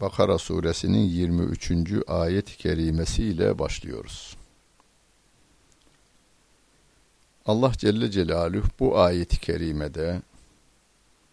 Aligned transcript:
Bakara 0.00 0.38
suresinin 0.38 1.08
23. 1.08 1.72
ayet-i 2.06 2.56
kerimesiyle 2.56 3.58
başlıyoruz. 3.58 4.36
Allah 7.46 7.72
Celle 7.78 8.10
Celaluhu 8.10 8.66
bu 8.80 8.98
ayet-i 8.98 9.40
kerimede 9.40 10.22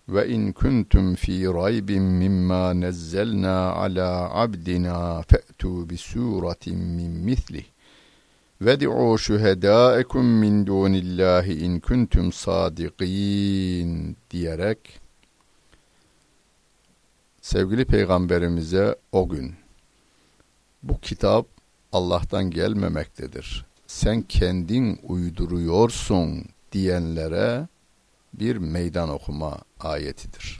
ve 0.10 0.28
in 0.28 0.52
kuntum 0.52 1.16
fi 1.16 1.46
raybin 1.46 2.04
mimma 2.04 2.82
nazzalna 2.82 3.74
ala 3.74 4.34
abdina 4.34 5.22
fa'tu 5.22 5.90
bi 5.90 5.98
suratin 5.98 6.80
min 6.80 7.12
mislih 7.12 7.66
Ved'u 8.62 9.18
şuhedâekum 9.18 10.26
min 10.26 10.68
dunillahi 10.68 11.54
in 11.54 11.80
kuntum 11.80 12.32
sadiqin 12.32 14.18
diyerek 14.32 15.05
sevgili 17.46 17.86
peygamberimize 17.86 18.96
o 19.12 19.30
gün 19.30 19.56
bu 20.84 21.00
kitap 21.00 21.48
Allah'tan 21.92 22.52
gelmemektedir. 22.52 23.66
Sen 23.88 24.22
kendin 24.22 25.00
uyduruyorsun 25.04 26.46
diyenlere 26.72 27.68
bir 28.34 28.56
meydan 28.56 29.10
okuma 29.10 29.60
ayetidir. 29.80 30.60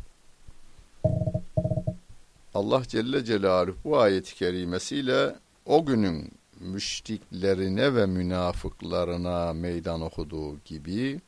Allah 2.54 2.84
Celle 2.88 3.26
Celaluhu 3.26 3.78
bu 3.84 4.00
ayeti 4.00 4.36
kerimesiyle 4.36 5.36
o 5.66 5.86
günün 5.86 6.32
müşriklerine 6.60 7.96
ve 7.96 8.06
münafıklarına 8.06 9.54
meydan 9.54 10.02
okuduğu 10.02 10.60
gibi 10.66 11.22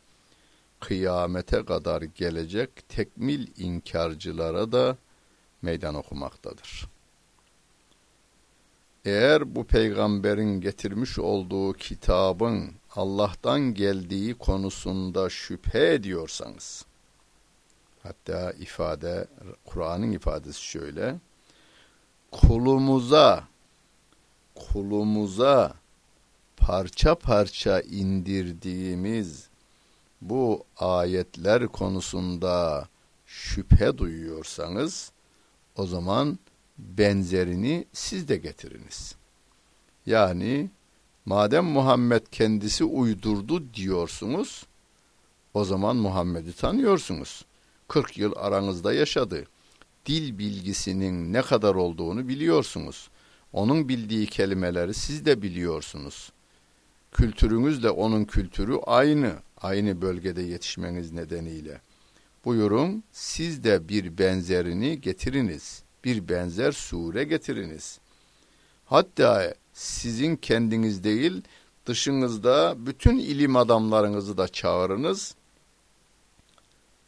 kıyamete 0.79 1.65
kadar 1.65 2.01
gelecek 2.01 2.89
tekmil 2.89 3.47
inkarcılara 3.57 4.71
da 4.71 4.97
meydan 5.61 5.95
okumaktadır. 5.95 6.87
Eğer 9.05 9.55
bu 9.55 9.63
peygamberin 9.63 10.61
getirmiş 10.61 11.19
olduğu 11.19 11.73
kitabın 11.73 12.71
Allah'tan 12.95 13.73
geldiği 13.73 14.33
konusunda 14.33 15.29
şüphe 15.29 15.93
ediyorsanız, 15.93 16.85
hatta 18.03 18.51
ifade, 18.51 19.27
Kur'an'ın 19.65 20.11
ifadesi 20.11 20.61
şöyle, 20.61 21.15
kulumuza, 22.31 23.43
kulumuza 24.55 25.73
parça 26.57 27.15
parça 27.15 27.81
indirdiğimiz 27.81 29.47
bu 30.21 30.63
ayetler 30.77 31.67
konusunda 31.67 32.87
şüphe 33.25 33.97
duyuyorsanız, 33.97 35.11
o 35.77 35.85
zaman 35.85 36.39
benzerini 36.77 37.85
siz 37.93 38.27
de 38.27 38.37
getiriniz. 38.37 39.15
Yani 40.05 40.69
madem 41.25 41.65
Muhammed 41.65 42.21
kendisi 42.31 42.83
uydurdu 42.83 43.73
diyorsunuz, 43.73 44.65
o 45.53 45.65
zaman 45.65 45.95
Muhammed'i 45.95 46.53
tanıyorsunuz. 46.53 47.45
40 47.87 48.17
yıl 48.17 48.33
aranızda 48.35 48.93
yaşadı. 48.93 49.45
Dil 50.05 50.37
bilgisinin 50.37 51.33
ne 51.33 51.41
kadar 51.41 51.75
olduğunu 51.75 52.27
biliyorsunuz. 52.27 53.09
Onun 53.53 53.89
bildiği 53.89 54.27
kelimeleri 54.27 54.93
siz 54.93 55.25
de 55.25 55.41
biliyorsunuz. 55.41 56.31
Kültürünüzle 57.11 57.89
onun 57.89 58.25
kültürü 58.25 58.77
aynı, 58.85 59.33
aynı 59.61 60.01
bölgede 60.01 60.41
yetişmeniz 60.41 61.11
nedeniyle. 61.11 61.81
Buyurun 62.47 63.03
siz 63.11 63.63
de 63.63 63.89
bir 63.89 64.17
benzerini 64.17 65.01
getiriniz. 65.01 65.83
Bir 66.03 66.29
benzer 66.29 66.71
sure 66.71 67.23
getiriniz. 67.23 67.99
Hatta 68.85 69.55
sizin 69.73 70.35
kendiniz 70.35 71.03
değil 71.03 71.41
dışınızda 71.85 72.75
bütün 72.77 73.17
ilim 73.17 73.55
adamlarınızı 73.55 74.37
da 74.37 74.47
çağırınız 74.47 75.35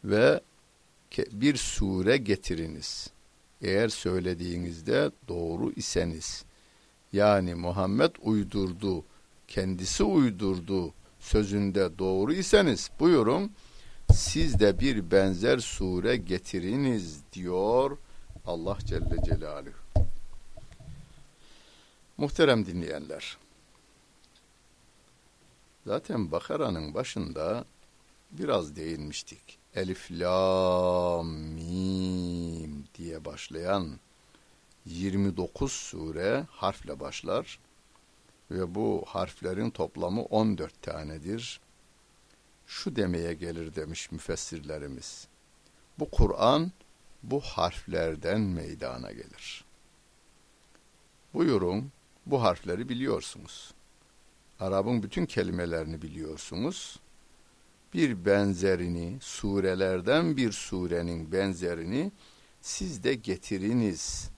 ve 0.04 0.40
bir 1.32 1.56
sure 1.56 2.16
getiriniz. 2.16 3.10
Eğer 3.62 3.88
söylediğinizde 3.88 5.10
doğru 5.28 5.72
iseniz. 5.76 6.44
Yani 7.12 7.54
Muhammed 7.54 8.10
uydurdu, 8.22 9.04
kendisi 9.48 10.04
uydurdu 10.04 10.92
sözünde 11.20 11.98
doğru 11.98 12.32
iseniz 12.32 12.90
buyurun 13.00 13.52
siz 14.14 14.60
de 14.60 14.80
bir 14.80 15.10
benzer 15.10 15.58
sure 15.58 16.16
getiriniz 16.16 17.20
diyor 17.32 17.98
Allah 18.46 18.78
Celle 18.86 19.22
Celaluhu. 19.24 19.74
Muhterem 22.16 22.66
dinleyenler, 22.66 23.38
zaten 25.86 26.32
Bakara'nın 26.32 26.94
başında 26.94 27.64
biraz 28.32 28.76
değinmiştik. 28.76 29.58
Elif, 29.74 30.10
Lam, 30.10 31.28
Mim 31.28 32.84
diye 32.98 33.24
başlayan 33.24 33.90
29 34.86 35.72
sure 35.72 36.46
harfle 36.50 37.00
başlar 37.00 37.58
ve 38.50 38.74
bu 38.74 39.04
harflerin 39.06 39.70
toplamı 39.70 40.22
14 40.22 40.82
tanedir 40.82 41.60
şu 42.70 42.96
demeye 42.96 43.34
gelir 43.34 43.74
demiş 43.74 44.12
müfessirlerimiz. 44.12 45.28
Bu 45.98 46.10
Kur'an 46.10 46.72
bu 47.22 47.40
harflerden 47.40 48.40
meydana 48.40 49.12
gelir. 49.12 49.64
Buyurun 51.34 51.92
bu 52.26 52.42
harfleri 52.42 52.88
biliyorsunuz. 52.88 53.74
Arap'ın 54.60 55.02
bütün 55.02 55.26
kelimelerini 55.26 56.02
biliyorsunuz. 56.02 57.00
Bir 57.94 58.24
benzerini, 58.24 59.18
surelerden 59.20 60.36
bir 60.36 60.52
surenin 60.52 61.32
benzerini 61.32 62.12
siz 62.60 63.04
de 63.04 63.14
getiriniz 63.14 64.30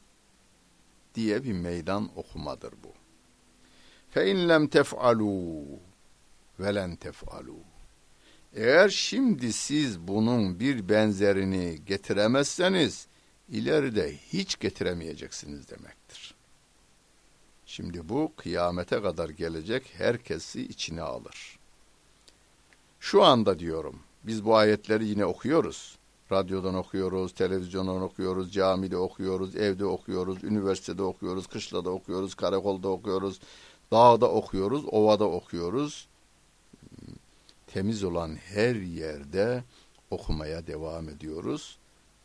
diye 1.14 1.44
bir 1.44 1.52
meydan 1.52 2.10
okumadır 2.16 2.74
bu. 2.84 2.92
Lem 4.16 4.68
tef'alu 4.68 5.64
ve 6.60 6.74
len 6.74 6.96
tef'alu 6.96 7.71
eğer 8.54 8.88
şimdi 8.88 9.52
siz 9.52 10.00
bunun 10.00 10.60
bir 10.60 10.88
benzerini 10.88 11.78
getiremezseniz 11.86 13.06
ileride 13.48 14.16
hiç 14.32 14.58
getiremeyeceksiniz 14.60 15.68
demektir. 15.68 16.34
Şimdi 17.66 18.08
bu 18.08 18.32
kıyamete 18.36 19.02
kadar 19.02 19.28
gelecek 19.28 19.94
herkesi 19.96 20.62
içine 20.62 21.02
alır. 21.02 21.58
Şu 23.00 23.22
anda 23.22 23.58
diyorum 23.58 23.98
biz 24.24 24.44
bu 24.44 24.56
ayetleri 24.56 25.06
yine 25.06 25.24
okuyoruz. 25.24 25.98
Radyodan 26.32 26.74
okuyoruz, 26.74 27.34
televizyondan 27.34 28.02
okuyoruz, 28.02 28.52
camide 28.52 28.96
okuyoruz, 28.96 29.56
evde 29.56 29.84
okuyoruz, 29.84 30.44
üniversitede 30.44 31.02
okuyoruz, 31.02 31.46
kışlada 31.46 31.90
okuyoruz, 31.90 32.34
karakolda 32.34 32.88
okuyoruz, 32.88 33.40
dağda 33.92 34.30
okuyoruz, 34.30 34.84
ovada 34.86 35.24
okuyoruz 35.24 36.08
temiz 37.72 38.04
olan 38.04 38.36
her 38.36 38.74
yerde 38.74 39.64
okumaya 40.10 40.66
devam 40.66 41.08
ediyoruz. 41.08 41.78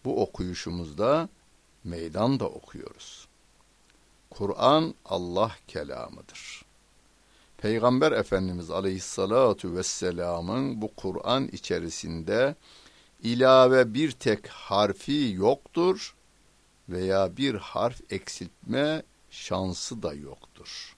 Bu 0.05 0.21
okuyuşumuzda 0.21 1.29
meydan 1.83 2.39
da 2.39 2.45
okuyoruz. 2.49 3.27
Kur'an 4.29 4.95
Allah 5.05 5.51
kelamıdır. 5.67 6.65
Peygamber 7.57 8.11
Efendimiz 8.11 8.71
Aleyhissalatu 8.71 9.75
vesselamın 9.75 10.81
bu 10.81 10.93
Kur'an 10.95 11.47
içerisinde 11.47 12.55
ilave 13.23 13.93
bir 13.93 14.11
tek 14.11 14.47
harfi 14.47 15.31
yoktur 15.35 16.15
veya 16.89 17.37
bir 17.37 17.55
harf 17.55 18.01
eksiltme 18.11 19.03
şansı 19.29 20.03
da 20.03 20.13
yoktur. 20.13 20.95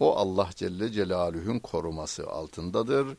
O 0.00 0.16
Allah 0.16 0.50
Celle 0.54 0.92
Celaluhu'nun 0.92 1.58
koruması 1.58 2.30
altındadır 2.30 3.16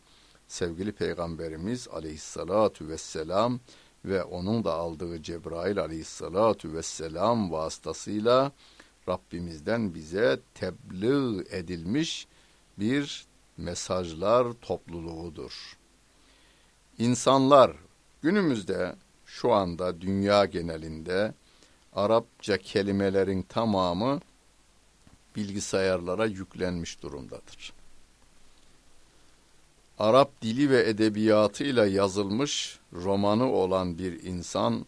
sevgili 0.48 0.92
Peygamberimiz 0.92 1.88
aleyhissalatu 1.88 2.88
vesselam 2.88 3.60
ve 4.06 4.24
onun 4.24 4.64
da 4.64 4.74
aldığı 4.74 5.24
Cebrail 5.24 5.80
aleyhissalatu 5.80 6.74
vesselam 6.74 7.52
vasıtasıyla 7.52 8.52
Rabbimizden 9.10 9.96
bize 9.96 10.40
tebliğ 10.54 11.46
edilmiş 11.50 12.28
bir 12.80 13.26
mesajlar 13.58 14.54
topluluğudur. 14.62 15.78
İnsanlar 16.98 17.72
günümüzde 18.22 18.96
şu 19.26 19.54
anda 19.54 20.02
dünya 20.02 20.46
genelinde 20.46 21.34
Arapça 21.94 22.58
kelimelerin 22.58 23.42
tamamı 23.42 24.20
bilgisayarlara 25.36 26.26
yüklenmiş 26.26 27.02
durumdadır. 27.02 27.74
Arap 30.00 30.42
dili 30.42 30.70
ve 30.70 30.90
edebiyatıyla 30.90 31.86
yazılmış 31.86 32.80
romanı 32.94 33.52
olan 33.52 33.98
bir 33.98 34.24
insan 34.24 34.86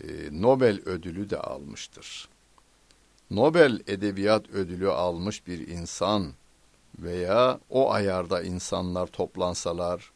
e, 0.00 0.08
Nobel 0.30 0.80
ödülü 0.84 1.30
de 1.30 1.36
almıştır. 1.36 2.28
Nobel 3.30 3.80
Edebiyat 3.86 4.50
Ödülü 4.50 4.90
almış 4.90 5.46
bir 5.46 5.68
insan 5.68 6.26
veya 6.98 7.60
o 7.70 7.92
ayarda 7.92 8.42
insanlar 8.42 9.06
toplansalar, 9.06 10.12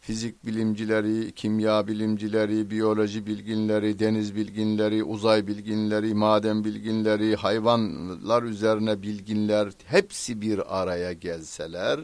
fizik 0.00 0.46
bilimcileri, 0.46 1.32
kimya 1.32 1.86
bilimcileri, 1.86 2.70
biyoloji 2.70 3.26
bilginleri, 3.26 3.98
deniz 3.98 4.36
bilginleri, 4.36 5.04
uzay 5.04 5.46
bilginleri, 5.46 6.14
maden 6.14 6.64
bilginleri, 6.64 7.36
hayvanlar 7.36 8.42
üzerine 8.42 9.02
bilginler 9.02 9.68
hepsi 9.84 10.40
bir 10.40 10.80
araya 10.80 11.12
gelseler, 11.12 12.00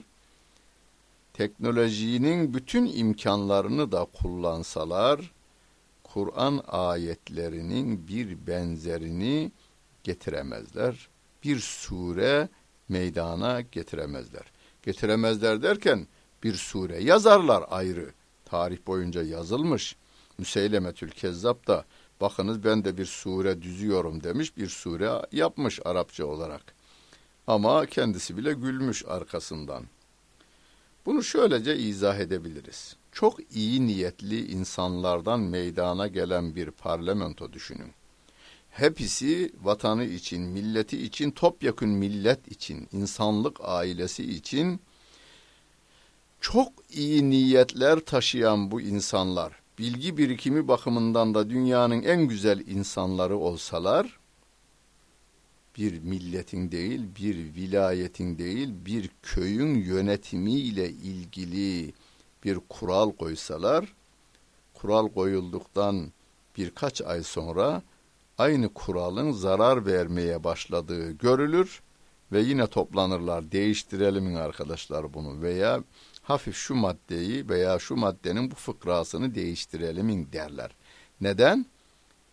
teknolojinin 1.35 2.55
bütün 2.55 2.87
imkanlarını 2.87 3.93
da 3.93 4.07
kullansalar, 4.23 5.33
Kur'an 6.05 6.63
ayetlerinin 6.69 8.09
bir 8.09 8.47
benzerini 8.47 9.53
getiremezler. 10.05 11.09
Bir 11.45 11.59
sure 11.59 12.49
meydana 12.89 13.61
getiremezler. 13.61 14.43
Getiremezler 14.83 15.63
derken 15.63 16.07
bir 16.43 16.55
sure 16.55 17.03
yazarlar 17.03 17.65
ayrı. 17.71 18.11
Tarih 18.45 18.79
boyunca 18.87 19.23
yazılmış. 19.23 19.97
Müseylemetül 20.39 21.11
Kezzab 21.11 21.67
da 21.67 21.85
bakınız 22.21 22.65
ben 22.65 22.85
de 22.85 22.99
bir 22.99 23.07
sure 23.07 23.63
düzüyorum 23.63 24.23
demiş 24.25 24.57
bir 24.57 24.69
sure 24.69 25.27
yapmış 25.33 25.81
Arapça 25.85 26.27
olarak. 26.27 26.75
Ama 27.47 27.87
kendisi 27.87 28.37
bile 28.37 28.53
gülmüş 28.53 29.05
arkasından. 29.07 29.85
Bunu 31.07 31.23
şöylece 31.23 31.77
izah 31.77 32.19
edebiliriz. 32.19 32.97
Çok 33.13 33.55
iyi 33.55 33.87
niyetli 33.87 34.47
insanlardan 34.53 35.41
meydana 35.41 36.07
gelen 36.07 36.57
bir 36.57 36.71
parlamento 36.71 37.53
düşünün. 37.53 37.93
Hepsi 38.71 39.53
vatanı 39.63 40.05
için, 40.05 40.43
milleti 40.43 41.03
için, 41.03 41.31
topyekun 41.31 41.89
millet 41.89 42.49
için, 42.49 42.89
insanlık 42.93 43.57
ailesi 43.63 44.33
için 44.33 44.81
çok 46.41 46.73
iyi 46.93 47.31
niyetler 47.31 48.01
taşıyan 48.01 48.71
bu 48.71 48.81
insanlar, 48.81 49.53
bilgi 49.79 50.17
birikimi 50.17 50.69
bakımından 50.69 51.35
da 51.35 51.51
dünyanın 51.51 52.03
en 52.03 52.29
güzel 52.29 52.61
insanları 52.67 53.37
olsalar, 53.37 54.19
bir 55.79 56.01
milletin 56.01 56.71
değil, 56.73 57.03
bir 57.19 57.37
vilayetin 57.37 58.39
değil, 58.39 58.69
bir 58.87 59.11
köyün 59.23 59.75
yönetimiyle 59.75 60.91
ilgili 60.91 61.93
bir 62.45 62.59
kural 62.69 63.13
koysalar, 63.13 63.95
kural 64.75 65.09
koyulduktan 65.09 66.13
birkaç 66.57 67.03
ay 67.03 67.23
sonra 67.23 67.83
aynı 68.39 68.75
kuralın 68.75 69.33
zarar 69.33 69.87
vermeye 69.87 70.45
başladığı 70.45 71.11
görülür 71.11 71.83
ve 72.33 72.41
yine 72.41 72.67
toplanırlar. 72.67 73.53
Değiştirelim 73.53 74.37
arkadaşlar 74.37 75.15
bunu 75.15 75.43
veya 75.43 75.85
hafif 76.23 76.57
şu 76.57 76.75
maddeyi 76.75 77.49
veya 77.49 77.79
şu 77.79 77.97
maddenin 77.97 78.51
bu 78.51 78.55
fıkrasını 78.55 79.35
değiştirelim 79.35 80.33
derler. 80.33 80.71
Neden? 81.21 81.67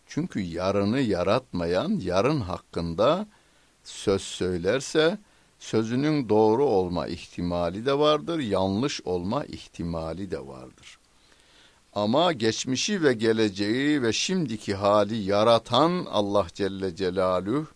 Çünkü 0.06 0.40
yarını 0.40 1.00
yaratmayan 1.00 2.00
yarın 2.02 2.40
hakkında 2.40 3.26
söz 3.84 4.22
söylerse 4.22 5.18
sözünün 5.58 6.28
doğru 6.28 6.64
olma 6.64 7.06
ihtimali 7.06 7.86
de 7.86 7.98
vardır, 7.98 8.38
yanlış 8.38 9.00
olma 9.00 9.44
ihtimali 9.44 10.30
de 10.30 10.46
vardır. 10.46 10.98
Ama 11.92 12.32
geçmişi 12.32 13.02
ve 13.02 13.12
geleceği 13.12 14.02
ve 14.02 14.12
şimdiki 14.12 14.74
hali 14.74 15.16
yaratan 15.16 16.06
Allah 16.10 16.46
Celle 16.54 16.96
Celaluhu, 16.96 17.66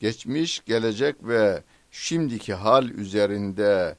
geçmiş, 0.00 0.64
gelecek 0.64 1.16
ve 1.22 1.62
şimdiki 1.90 2.54
hal 2.54 2.88
üzerinde 2.88 3.96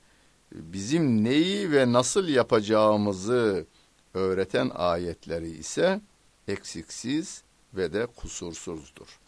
bizim 0.52 1.24
neyi 1.24 1.72
ve 1.72 1.94
nasıl 1.94 2.28
yapacağımızı 2.28 3.66
öğreten 4.14 4.72
ayetleri 4.76 5.50
ise 5.50 6.02
eksiksiz 6.48 7.44
ve 7.78 7.94
de 7.94 8.06
kusursuzdur. 8.06 9.20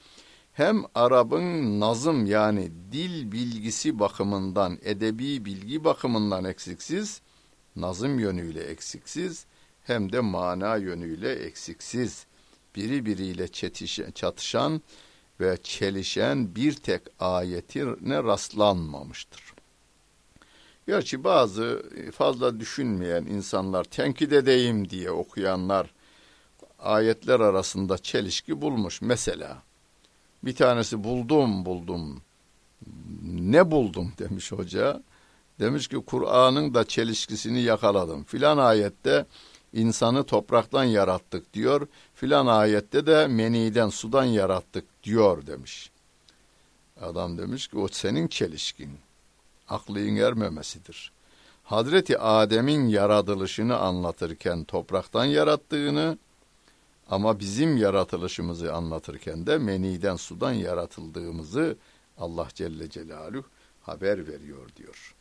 Hem 0.53 0.83
Arap'ın 0.95 1.79
nazım 1.79 2.25
yani 2.25 2.71
dil 2.91 3.31
bilgisi 3.31 3.99
bakımından, 3.99 4.77
edebi 4.81 5.45
bilgi 5.45 5.83
bakımından 5.83 6.45
eksiksiz, 6.45 7.21
nazım 7.75 8.19
yönüyle 8.19 8.63
eksiksiz, 8.63 9.45
hem 9.83 10.11
de 10.11 10.19
mana 10.19 10.75
yönüyle 10.75 11.31
eksiksiz, 11.31 12.25
biri 12.75 13.05
biriyle 13.05 13.47
çatışan 14.13 14.81
ve 15.39 15.57
çelişen 15.63 16.55
bir 16.55 16.73
tek 16.73 17.01
ayetine 17.19 18.23
rastlanmamıştır. 18.23 19.53
Gerçi 20.87 21.23
bazı 21.23 21.83
fazla 22.13 22.59
düşünmeyen 22.59 23.25
insanlar, 23.25 23.83
tenkit 23.83 24.33
edeyim 24.33 24.89
diye 24.89 25.11
okuyanlar, 25.11 25.93
ayetler 26.83 27.39
arasında 27.39 27.97
çelişki 27.97 28.61
bulmuş. 28.61 29.01
Mesela 29.01 29.57
bir 30.43 30.55
tanesi 30.55 31.03
buldum 31.03 31.65
buldum. 31.65 32.21
Ne 33.31 33.71
buldum 33.71 34.13
demiş 34.19 34.51
hoca. 34.51 35.03
Demiş 35.59 35.87
ki 35.87 35.97
Kur'an'ın 36.07 36.73
da 36.73 36.83
çelişkisini 36.83 37.61
yakaladım. 37.61 38.23
Filan 38.23 38.57
ayette 38.57 39.25
insanı 39.73 40.23
topraktan 40.23 40.83
yarattık 40.83 41.53
diyor. 41.53 41.87
Filan 42.15 42.47
ayette 42.47 43.05
de 43.05 43.27
meniden 43.27 43.89
sudan 43.89 44.25
yarattık 44.25 44.85
diyor 45.03 45.47
demiş. 45.47 45.91
Adam 47.01 47.37
demiş 47.37 47.67
ki 47.67 47.77
o 47.77 47.87
senin 47.87 48.27
çelişkin. 48.27 48.89
Aklın 49.69 50.15
ermemesidir. 50.15 51.11
Hazreti 51.63 52.19
Adem'in 52.19 52.87
yaratılışını 52.87 53.77
anlatırken 53.77 54.63
topraktan 54.63 55.25
yarattığını 55.25 56.17
ama 57.09 57.39
bizim 57.39 57.77
yaratılışımızı 57.77 58.73
anlatırken 58.73 59.47
de 59.47 59.57
meniden 59.57 60.15
sudan 60.15 60.53
yaratıldığımızı 60.53 61.77
Allah 62.17 62.47
Celle 62.53 62.89
Celaluhu 62.89 63.45
haber 63.81 64.27
veriyor 64.27 64.69
diyor 64.75 65.15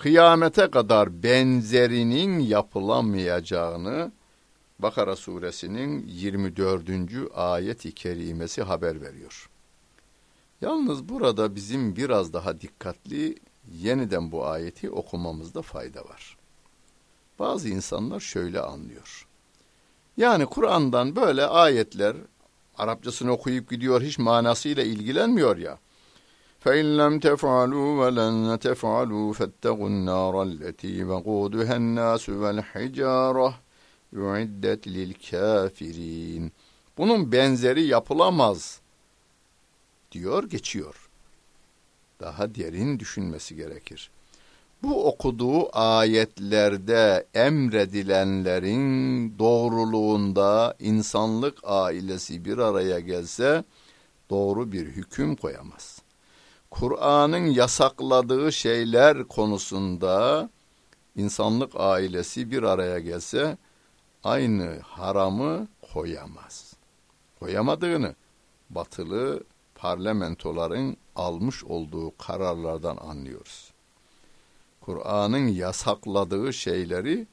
kıyamete 0.00 0.70
kadar 0.70 1.22
benzerinin 1.22 2.38
yapılamayacağını 2.38 4.12
Bakara 4.78 5.16
suresinin 5.16 6.06
24. 6.08 6.90
ayet-i 7.34 7.92
kerimesi 7.92 8.62
haber 8.62 9.02
veriyor. 9.02 9.50
Yalnız 10.60 11.08
burada 11.08 11.54
bizim 11.54 11.96
biraz 11.96 12.32
daha 12.32 12.60
dikkatli 12.60 13.36
yeniden 13.72 14.32
bu 14.32 14.46
ayeti 14.46 14.90
okumamızda 14.90 15.62
fayda 15.62 16.04
var. 16.04 16.36
Bazı 17.38 17.68
insanlar 17.68 18.20
şöyle 18.20 18.60
anlıyor. 18.60 19.26
Yani 20.19 20.45
Kur'an'dan 20.45 21.15
böyle 21.15 21.45
ayetler 21.45 22.15
Arapçasını 22.77 23.31
okuyup 23.31 23.69
gidiyor 23.69 24.01
hiç 24.01 24.19
manasıyla 24.19 24.83
ilgilenmiyor 24.83 25.57
ya. 25.57 25.77
فإن 26.65 26.87
لم 26.97 27.13
تفعلوا 27.19 27.89
ولن 28.01 28.59
تفعلوا 28.67 29.27
فاتقوا 29.33 29.89
النار 29.93 30.43
التي 30.49 31.03
وقودها 31.03 31.75
الناس 31.75 32.29
والحجارة 32.29 33.49
يعدت 34.13 34.87
للكافرين 34.87 36.51
Bunun 36.97 37.31
benzeri 37.31 37.83
yapılamaz 37.83 38.81
diyor 40.11 40.43
geçiyor. 40.49 41.09
Daha 42.19 42.55
derin 42.55 42.99
düşünmesi 42.99 43.55
gerekir. 43.55 44.11
Bu 44.82 45.08
okuduğu 45.08 45.78
ayetlerde 45.78 47.26
emredilenlerin 47.34 49.38
doğruluğunda 49.38 50.74
insanlık 50.78 51.58
ailesi 51.64 52.44
bir 52.44 52.58
araya 52.58 53.00
gelse 53.00 53.64
doğru 54.30 54.72
bir 54.72 54.86
hüküm 54.86 55.36
koyamaz. 55.36 56.02
Kur'an'ın 56.70 57.46
yasakladığı 57.46 58.52
şeyler 58.52 59.24
konusunda 59.24 60.48
insanlık 61.16 61.72
ailesi 61.76 62.50
bir 62.50 62.62
araya 62.62 62.98
gelse 62.98 63.58
aynı 64.24 64.78
haramı 64.82 65.68
koyamaz. 65.92 66.74
Koyamadığını 67.40 68.14
batılı 68.70 69.44
parlamentoların 69.74 70.96
almış 71.16 71.64
olduğu 71.64 72.16
kararlardan 72.16 72.96
anlıyoruz. 72.96 73.72
Kur'an'ın 74.80 75.48
yasakladığı 75.48 76.52
şeyleri 76.52 77.26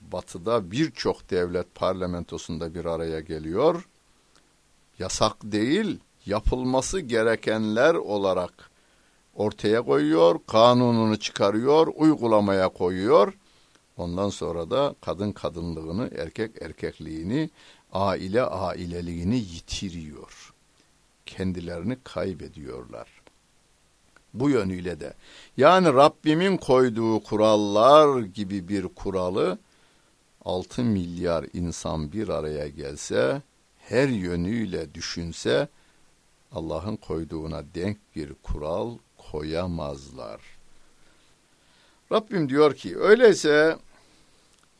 batıda 0.00 0.70
birçok 0.70 1.30
devlet 1.30 1.74
parlamentosunda 1.74 2.74
bir 2.74 2.84
araya 2.84 3.20
geliyor. 3.20 3.88
Yasak 4.98 5.36
değil, 5.42 5.98
yapılması 6.26 7.00
gerekenler 7.00 7.94
olarak 7.94 8.70
ortaya 9.34 9.82
koyuyor, 9.82 10.40
kanununu 10.46 11.18
çıkarıyor, 11.18 11.86
uygulamaya 11.96 12.68
koyuyor. 12.68 13.32
Ondan 13.96 14.28
sonra 14.28 14.70
da 14.70 14.94
kadın 15.00 15.32
kadınlığını, 15.32 16.10
erkek 16.18 16.62
erkekliğini, 16.62 17.50
aile 17.92 18.42
aileliğini 18.42 19.36
yitiriyor. 19.36 20.54
Kendilerini 21.26 21.96
kaybediyorlar. 22.04 23.17
Bu 24.34 24.50
yönüyle 24.50 25.00
de 25.00 25.14
yani 25.56 25.88
Rabbimin 25.88 26.56
koyduğu 26.56 27.20
kurallar 27.22 28.20
gibi 28.20 28.68
bir 28.68 28.88
kuralı 28.88 29.58
6 30.44 30.84
milyar 30.84 31.46
insan 31.52 32.12
bir 32.12 32.28
araya 32.28 32.68
gelse, 32.68 33.42
her 33.78 34.08
yönüyle 34.08 34.94
düşünse 34.94 35.68
Allah'ın 36.52 36.96
koyduğuna 36.96 37.62
denk 37.74 37.98
bir 38.16 38.34
kural 38.34 38.98
koyamazlar. 39.30 40.40
Rabbim 42.12 42.48
diyor 42.48 42.74
ki 42.74 42.98
öyleyse 42.98 43.78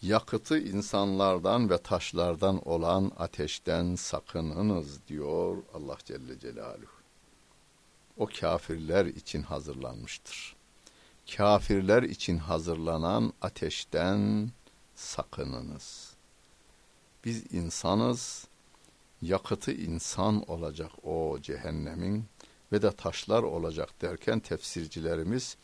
yakıtı 0.02 0.58
insanlardan 0.58 1.70
ve 1.70 1.78
taşlardan 1.78 2.68
olan 2.68 3.12
ateşten 3.18 3.94
sakınınız 3.94 5.08
diyor 5.08 5.56
Allah 5.74 5.96
Celle 6.04 6.38
Celaluhu. 6.38 6.97
O 8.18 8.26
kafirler 8.40 9.06
için 9.06 9.42
hazırlanmıştır. 9.42 10.56
Kafirler 11.36 12.02
için 12.02 12.38
hazırlanan 12.38 13.32
ateşten 13.42 14.50
sakınınız. 14.94 16.12
Biz 17.24 17.52
insanız, 17.52 18.46
yakıtı 19.22 19.72
insan 19.72 20.50
olacak 20.50 20.90
o 21.04 21.38
cehennemin 21.42 22.24
ve 22.72 22.82
de 22.82 22.92
taşlar 22.92 23.42
olacak 23.42 23.88
derken 24.02 24.40
tefsircilerimiz 24.40 25.56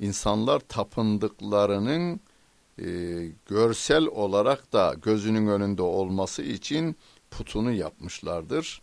insanlar 0.00 0.60
tapındıklarının 0.60 2.20
e, 2.78 2.86
görsel 3.46 4.06
olarak 4.06 4.72
da 4.72 4.94
gözünün 5.02 5.46
önünde 5.46 5.82
olması 5.82 6.42
için 6.42 6.96
putunu 7.30 7.72
yapmışlardır. 7.72 8.82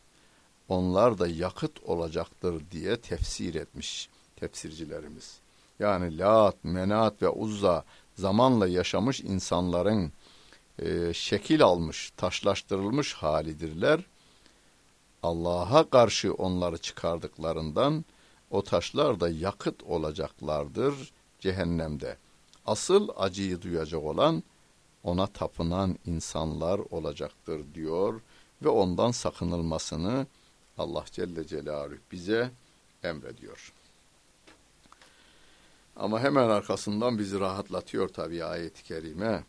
Onlar 0.70 1.20
da 1.20 1.28
yakıt 1.28 1.84
olacaktır 1.84 2.64
diye 2.72 2.98
tefsir 2.98 3.56
etmiş 3.56 4.10
tefsircilerimiz. 4.36 5.40
Yani 5.80 6.18
Lat, 6.18 6.56
Menat 6.64 7.22
ve 7.22 7.30
Uzza 7.30 7.84
zamanla 8.16 8.68
yaşamış 8.68 9.22
insanların 9.22 10.12
e, 10.80 11.14
şekil 11.14 11.64
almış, 11.64 12.12
taşlaştırılmış 12.18 13.14
halidirler. 13.14 14.00
Allah'a 15.24 15.90
karşı 15.90 16.34
onları 16.34 16.78
çıkardıklarından 16.78 18.06
o 18.52 18.64
taşlar 18.64 19.20
da 19.20 19.30
yakıt 19.30 19.84
olacaklardır 19.84 21.12
cehennemde. 21.40 22.18
Asıl 22.66 23.10
acıyı 23.18 23.62
duyacak 23.62 24.04
olan 24.04 24.44
ona 25.04 25.28
tapınan 25.28 26.00
insanlar 26.06 26.80
olacaktır 26.80 27.62
diyor 27.74 28.22
ve 28.62 28.70
ondan 28.70 29.12
sakınılmasını 29.12 30.28
Allah 30.78 31.06
Celle 31.12 31.48
Celaluhu 31.48 31.98
bize 32.12 32.52
emrediyor. 33.04 33.74
Ama 35.96 36.20
hemen 36.20 36.50
arkasından 36.50 37.18
bizi 37.18 37.40
rahatlatıyor 37.40 38.10
tabii 38.10 38.44
ayet-i 38.44 38.84
kerime. 38.84 39.44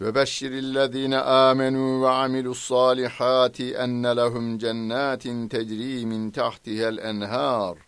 Ve 0.00 0.14
beşşirillezine 0.14 1.18
amenu 1.18 2.02
ve 2.02 2.08
amilus 2.08 2.68
salihati 2.68 3.74
enne 3.74 4.16
lehum 4.16 4.58
cennetin 4.58 5.48
tecri 5.48 6.06
min 6.06 6.30
tahtihel 6.30 6.98
enhar. 6.98 7.78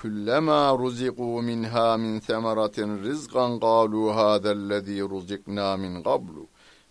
Kullama 0.00 0.78
ruziqu 0.78 1.42
minha 1.42 1.96
min 1.96 2.20
semeratin 2.20 3.04
rizqan 3.04 3.60
qalu 3.60 4.16
hadellezî 4.16 5.00
ruzikna 5.02 5.76
min 5.76 6.02
qablu 6.02 6.46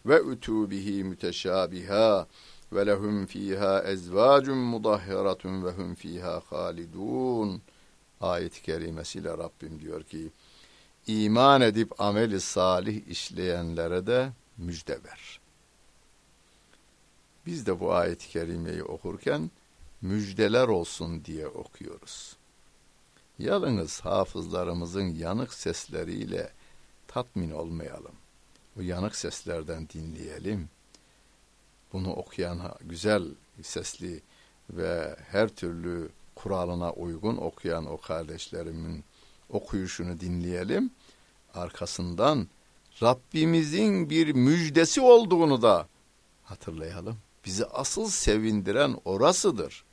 ve 0.05 0.21
utu 0.21 0.71
bihi 0.71 1.03
müteşabiha 1.03 2.27
ve 2.75 2.85
lehum 2.85 3.25
fiha 3.25 3.83
ezvacun 3.83 4.57
mudahhiratun 4.57 5.65
ve 5.65 5.71
hum 5.71 5.95
fiha 5.95 6.41
halidun.'' 6.49 7.61
ayet-i 8.23 8.61
kerimesiyle 8.61 9.29
Rabbim 9.29 9.79
diyor 9.79 10.03
ki 10.03 10.29
iman 11.07 11.61
edip 11.61 12.01
ameli 12.01 12.41
salih 12.41 13.07
işleyenlere 13.07 14.07
de 14.07 14.31
müjde 14.57 15.03
ver. 15.03 15.39
Biz 17.45 17.65
de 17.65 17.79
bu 17.79 17.93
ayet-i 17.93 18.29
kerimeyi 18.29 18.83
okurken 18.83 19.51
müjdeler 20.01 20.67
olsun 20.67 21.25
diye 21.25 21.47
okuyoruz. 21.47 22.35
Yalnız 23.39 23.99
hafızlarımızın 23.99 25.15
yanık 25.15 25.53
sesleriyle 25.53 26.51
tatmin 27.07 27.51
olmayalım. 27.51 28.15
Bu 28.75 28.83
yanık 28.83 29.15
seslerden 29.15 29.89
dinleyelim. 29.89 30.69
Bunu 31.93 32.13
okuyan 32.13 32.59
güzel 32.81 33.23
sesli 33.61 34.21
ve 34.69 35.15
her 35.31 35.47
türlü 35.49 36.09
kuralına 36.35 36.91
uygun 36.91 37.37
okuyan 37.37 37.85
o 37.85 37.97
kardeşlerimin 37.97 39.03
okuyuşunu 39.49 40.19
dinleyelim. 40.19 40.91
Arkasından 41.53 42.47
Rabbimizin 43.03 44.09
bir 44.09 44.35
müjdesi 44.35 45.01
olduğunu 45.01 45.61
da 45.61 45.87
hatırlayalım. 46.43 47.17
Bizi 47.45 47.65
asıl 47.65 48.09
sevindiren 48.09 48.97
orasıdır. 49.05 49.83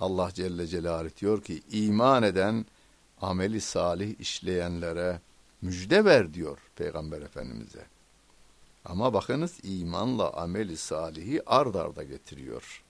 Allah 0.00 0.30
Celle 0.34 0.66
Celaluhu 0.66 1.16
diyor 1.16 1.42
ki 1.42 1.62
iman 1.70 2.22
eden 2.22 2.66
ameli 3.20 3.60
salih 3.60 4.20
işleyenlere 4.20 5.20
müjde 5.62 6.04
ver 6.04 6.34
diyor 6.34 6.58
Peygamber 6.76 7.22
Efendimiz'e. 7.22 7.93
Ama 8.84 9.12
bakınız 9.12 9.54
imanla 9.62 10.32
ameli 10.32 10.76
salihi 10.76 11.42
ard 11.46 11.74
arda 11.74 12.02
getiriyor. 12.02 12.82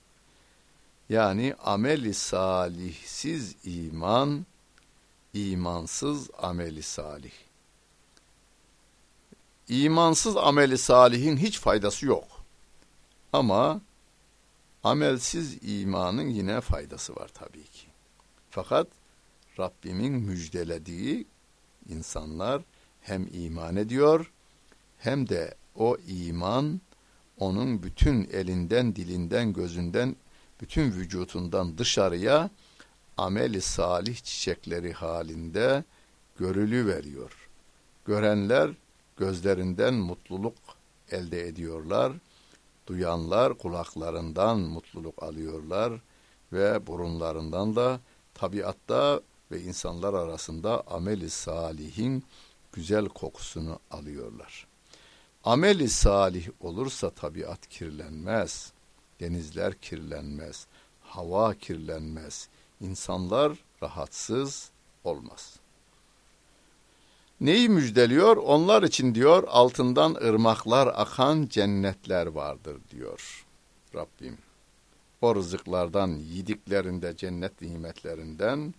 Yani 1.09 1.55
ameli 1.65 2.15
salihsiz 2.15 3.57
iman, 3.65 4.47
imansız 5.35 6.31
ameli 6.39 6.83
salih. 6.83 7.33
İmansız 9.69 10.37
ameli 10.37 10.79
salihin 10.79 11.37
hiç 11.37 11.59
faydası 11.59 12.07
yok. 12.07 12.45
Ama 13.33 13.81
amelsiz 14.85 15.59
imanın 15.63 16.29
yine 16.29 16.61
faydası 16.61 17.17
var 17.17 17.31
tabii 17.35 17.65
ki. 17.65 17.87
Fakat 18.51 18.87
Rabbimin 19.59 20.13
müjdelediği 20.13 21.27
insanlar 21.89 22.63
hem 23.01 23.29
iman 23.33 23.77
ediyor 23.77 24.33
hem 24.99 25.29
de 25.29 25.55
o 25.75 25.97
iman 26.07 26.81
onun 27.39 27.83
bütün 27.83 28.29
elinden, 28.33 28.97
dilinden, 28.97 29.53
gözünden 29.53 30.17
bütün 30.61 30.93
vücutundan 30.93 31.79
dışarıya 31.79 32.51
ameli 33.17 33.61
salih 33.61 34.17
çiçekleri 34.17 34.93
halinde 34.93 35.85
görülü 36.39 36.87
veriyor. 36.87 37.49
Görenler 38.05 38.71
gözlerinden 39.17 39.95
mutluluk 39.95 40.55
elde 41.11 41.47
ediyorlar. 41.47 42.13
Duyanlar 42.87 43.59
kulaklarından 43.59 44.59
mutluluk 44.61 45.23
alıyorlar 45.23 45.93
ve 46.53 46.87
burunlarından 46.87 47.77
da 47.77 48.01
tabiatta 48.35 49.21
ve 49.51 49.61
insanlar 49.61 50.15
arasında 50.15 50.83
ameli 50.87 51.31
salihin 51.31 52.25
güzel 52.73 53.09
kokusunu 53.09 53.79
alıyorlar. 53.91 54.67
Ameli 55.45 55.89
salih 55.89 56.49
olursa 56.61 57.11
tabiat 57.11 57.69
kirlenmez 57.69 58.73
denizler 59.21 59.75
kirlenmez, 59.75 60.67
hava 61.03 61.55
kirlenmez, 61.55 62.49
insanlar 62.81 63.59
rahatsız 63.83 64.71
olmaz. 65.05 65.57
Neyi 67.41 67.69
müjdeliyor? 67.69 68.37
Onlar 68.37 68.83
için 68.83 69.15
diyor 69.15 69.45
altından 69.49 70.15
ırmaklar 70.15 70.87
akan 70.87 71.47
cennetler 71.51 72.27
vardır 72.27 72.77
diyor 72.91 73.47
Rabbim. 73.95 74.39
O 75.23 75.35
rızıklardan 75.35 76.09
yediklerinde 76.09 77.17
cennet 77.17 77.63
nimetlerinden 77.63 78.75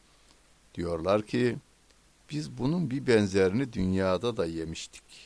diyorlar 0.76 1.22
ki 1.22 1.58
biz 2.32 2.58
bunun 2.58 2.90
bir 2.90 3.08
benzerini 3.08 3.74
dünyada 3.74 4.38
da 4.38 4.46
yemiştik 4.46 5.25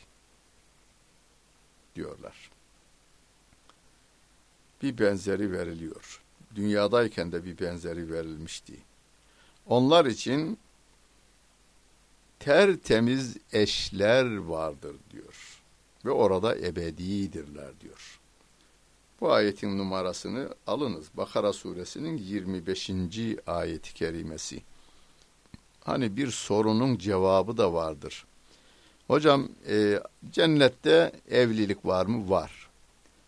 diyorlar 1.99 2.49
bir 4.81 4.97
benzeri 4.97 5.51
veriliyor. 5.51 6.21
dünyadayken 6.55 7.31
de 7.31 7.45
bir 7.45 7.59
benzeri 7.59 8.11
verilmişti. 8.11 8.73
Onlar 9.65 10.05
için 10.05 10.57
tertemiz 12.39 13.37
eşler 13.53 14.37
vardır 14.37 14.95
diyor. 15.11 15.61
Ve 16.05 16.11
orada 16.11 16.57
ebedidirler 16.57 17.79
diyor. 17.81 18.19
Bu 19.21 19.31
ayetin 19.31 19.77
numarasını 19.77 20.49
alınız. 20.67 21.05
Bakara 21.13 21.53
suresinin 21.53 22.17
25. 22.17 22.91
ayeti 23.47 23.93
kerimesi. 23.93 24.61
Hani 25.83 26.17
bir 26.17 26.31
sorunun 26.31 26.97
cevabı 26.97 27.57
da 27.57 27.73
vardır. 27.73 28.25
Hocam 29.09 29.49
e, 29.69 29.99
cennette 30.31 31.11
evlilik 31.31 31.85
var 31.85 32.05
mı? 32.05 32.29
Var. 32.29 32.69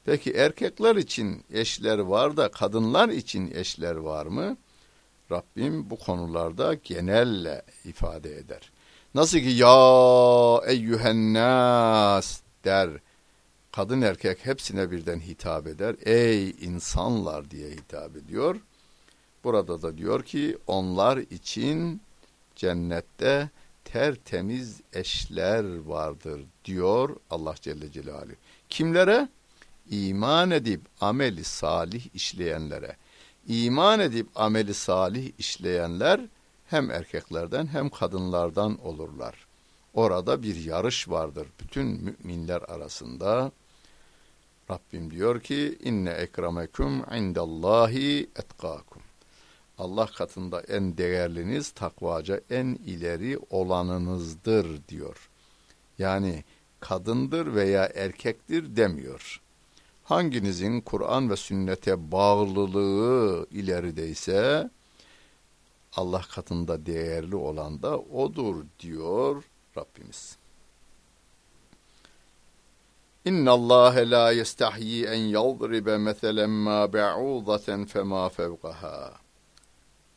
Peki 0.06 0.32
erkekler 0.32 0.96
için 0.96 1.44
eşler 1.54 2.00
var 2.00 2.38
da 2.38 2.52
kadınlar 2.52 3.10
için 3.10 3.52
eşler 3.56 3.96
var 3.96 4.26
mı? 4.26 4.58
Rabbim 5.32 5.90
bu 5.90 6.00
konularda 6.00 6.74
genelle 6.74 7.62
ifade 7.86 8.38
eder. 8.38 8.72
Nasıl 9.16 9.38
ki 9.38 9.50
ya 9.50 10.62
eyyühennas 10.72 12.42
der. 12.66 12.90
Kadın 13.72 14.02
erkek 14.02 14.46
hepsine 14.46 14.92
birden 14.92 15.20
hitap 15.20 15.68
eder. 15.68 15.96
Ey 16.06 16.50
insanlar 16.50 17.52
diye 17.52 17.70
hitap 17.70 18.16
ediyor. 18.16 18.56
Burada 19.44 19.82
da 19.82 19.98
diyor 19.98 20.24
ki 20.24 20.58
onlar 20.68 21.18
için 21.18 22.02
cennette 22.56 23.50
tertemiz 23.86 24.82
eşler 24.94 25.80
vardır 25.80 26.42
diyor 26.66 27.16
Allah 27.30 27.56
Celle 27.62 27.92
Celaluhu. 27.92 28.36
Kimlere? 28.70 29.30
İman 29.90 30.52
edip 30.52 30.82
ameli 31.02 31.44
salih 31.44 32.06
işleyenlere. 32.14 32.96
İman 33.48 34.00
edip 34.00 34.28
ameli 34.36 34.74
salih 34.74 35.32
işleyenler 35.38 36.22
hem 36.68 36.92
erkeklerden 36.92 37.68
hem 37.68 37.90
kadınlardan 37.90 38.86
olurlar. 38.86 39.48
Orada 39.94 40.44
bir 40.44 40.56
yarış 40.56 41.10
vardır 41.10 41.48
bütün 41.60 41.86
müminler 41.86 42.62
arasında. 42.62 43.52
Rabbim 44.72 45.12
diyor 45.12 45.42
ki 45.42 45.78
inne 45.84 46.10
ekrameküm 46.10 47.14
indallahi 47.16 48.30
etkakum. 48.36 49.01
Allah 49.82 50.06
katında 50.06 50.62
en 50.62 50.98
değerliniz 50.98 51.72
takvaca 51.72 52.42
en 52.50 52.66
ileri 52.86 53.40
olanınızdır 53.50 54.88
diyor. 54.88 55.30
Yani 55.98 56.44
kadındır 56.80 57.56
veya 57.56 57.86
erkektir 57.96 58.76
demiyor. 58.76 59.42
Hanginizin 60.04 60.82
Kur'an 60.82 61.30
ve 61.30 61.36
sünnete 61.36 62.12
bağlılığı 62.12 63.48
ilerideyse 63.52 64.70
Allah 65.94 66.22
katında 66.22 66.86
değerli 66.86 67.36
olan 67.36 67.82
da 67.82 68.00
odur 68.00 68.66
diyor 68.80 69.44
Rabbimiz. 69.78 70.38
İnna 73.26 73.52
Allah 73.52 73.94
la 73.96 74.32
yestahyi 74.32 75.06
en 75.06 75.22
yadribe 75.22 75.98
meselen 75.98 76.50
ma 76.50 76.94
ba'udaten 76.94 77.86
fema 77.86 78.30
fevqaha. 78.30 79.21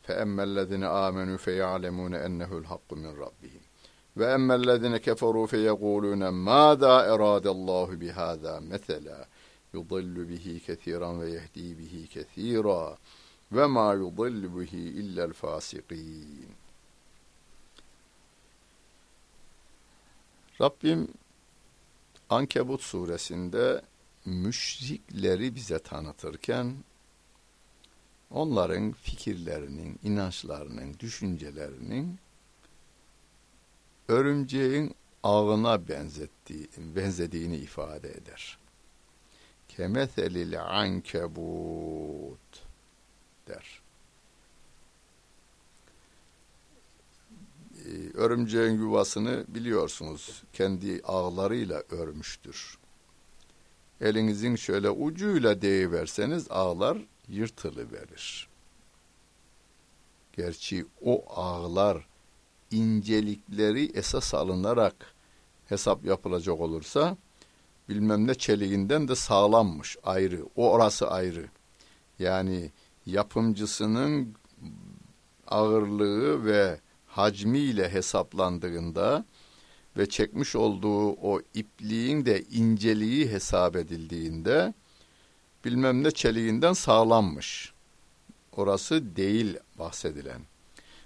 فَأَمَّا 0.04 0.42
الَّذِينَ 0.44 0.84
آمَنُوا 0.84 1.36
فَيَعْلَمُونَ 1.36 2.14
أَنَّهُ 2.14 2.58
الْحَقُّ 2.58 2.92
مِنْ 2.92 3.06
رَبِّهِمْ 3.06 3.60
وَأَمَّا 4.16 4.54
الَّذِينَ 4.54 4.96
كَفَرُوا 4.96 5.46
فَيَقُولُونَ 5.46 6.28
مَاذَا 6.28 6.94
أَرَادَ 7.14 7.46
اللَّهُ 7.46 7.86
بِهَذَا 7.86 8.60
مَثَلًا 8.60 9.28
يُضِلُّ 9.74 10.24
بِهِ 10.24 10.60
كَثِيرًا 10.66 11.08
وَيَهْدِي 11.08 11.74
بِهِ 11.74 12.08
كَثِيرًا 12.14 12.98
وَمَا 13.52 13.92
يُضِلُّ 13.92 14.48
بِهِ 14.48 14.74
إِلَّا 15.00 15.24
الْفَاسِقِينَ 15.24 16.48
Rabbim 20.60 21.08
Ankebut 22.30 22.82
suresinde 22.82 23.82
müşrikleri 24.24 25.54
bize 25.54 25.78
tanıtırken 25.78 26.74
onların 28.31 28.91
fikirlerinin, 28.91 29.99
inançlarının, 30.03 30.95
düşüncelerinin 30.99 32.19
örümceğin 34.07 34.95
ağına 35.23 35.87
benzettiği, 35.87 36.69
benzediğini 36.77 37.57
ifade 37.57 38.09
eder. 38.09 38.57
Kemethelil 39.67 40.61
ankebut 40.61 42.39
der. 43.47 43.81
Ee, 47.85 48.17
örümceğin 48.17 48.77
yuvasını 48.77 49.45
biliyorsunuz 49.47 50.43
kendi 50.53 51.01
ağlarıyla 51.03 51.83
örmüştür. 51.89 52.77
Elinizin 54.01 54.55
şöyle 54.55 54.89
ucuyla 54.89 55.61
deyiverseniz 55.61 56.51
ağlar 56.51 56.97
yırtılı 57.29 57.91
verir. 57.91 58.47
Gerçi 60.33 60.85
o 61.01 61.23
ağlar 61.29 62.07
incelikleri 62.71 63.91
esas 63.97 64.33
alınarak 64.33 65.13
hesap 65.65 66.05
yapılacak 66.05 66.59
olursa 66.59 67.17
bilmem 67.89 68.27
ne 68.27 68.35
çeliğinden 68.35 69.07
de 69.07 69.15
sağlanmış 69.15 69.97
ayrı. 70.03 70.45
O 70.55 70.71
orası 70.71 71.11
ayrı. 71.11 71.45
Yani 72.19 72.71
yapımcısının 73.05 74.35
ağırlığı 75.47 76.45
ve 76.45 76.79
hacmiyle 77.07 77.89
hesaplandığında 77.89 79.25
ve 79.97 80.09
çekmiş 80.09 80.55
olduğu 80.55 81.09
o 81.09 81.41
ipliğin 81.53 82.25
de 82.25 82.41
inceliği 82.41 83.31
hesap 83.31 83.75
edildiğinde 83.75 84.73
bilmem 85.65 86.03
ne 86.03 86.11
çeliğinden 86.11 86.73
sağlanmış. 86.73 87.73
Orası 88.51 89.15
değil 89.15 89.57
bahsedilen. 89.79 90.41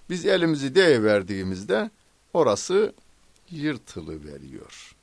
Biz 0.09 0.25
elimizi 0.25 0.75
verdiğimizde 1.03 1.89
orası 2.33 2.93
yırtılı 3.51 4.25
veriyor. 4.25 4.95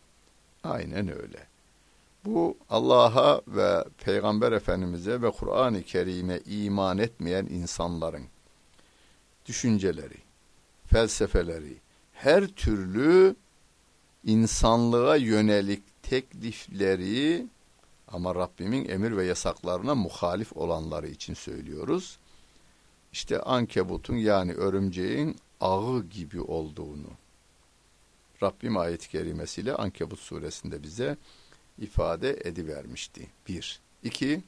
Aynen 0.65 1.23
öyle. 1.23 1.47
Bu 2.25 2.57
Allah'a 2.71 3.41
ve 3.49 3.85
Peygamber 4.05 4.53
Efendimiz'e 4.53 5.23
ve 5.23 5.31
Kur'an-ı 5.31 5.83
Kerim'e 5.83 6.41
iman 6.47 6.99
etmeyen 6.99 7.47
insanların 7.47 8.25
düşünceleri, 9.47 10.19
felsefeleri, 10.87 11.77
her 12.13 12.47
türlü 12.47 13.37
insanlığa 14.25 15.17
yönelik 15.17 16.03
teklifleri 16.03 17.47
ama 18.09 18.35
Rabbimin 18.35 18.89
emir 18.89 19.17
ve 19.17 19.25
yasaklarına 19.25 19.95
muhalif 19.95 20.57
olanları 20.57 21.09
için 21.09 21.35
söylüyoruz. 21.35 22.19
İşte 23.13 23.41
ankebutun 23.41 24.17
yani 24.17 24.53
örümceğin 24.53 25.37
ağı 25.61 26.03
gibi 26.03 26.41
olduğunu 26.41 27.11
Rabbim 28.43 28.77
ayet-i 28.77 29.09
kerimesiyle 29.09 29.75
Ankebut 29.75 30.19
suresinde 30.19 30.83
bize 30.83 31.17
ifade 31.79 32.41
edivermişti. 32.45 33.27
Bir. 33.49 33.81
İki, 34.03 34.43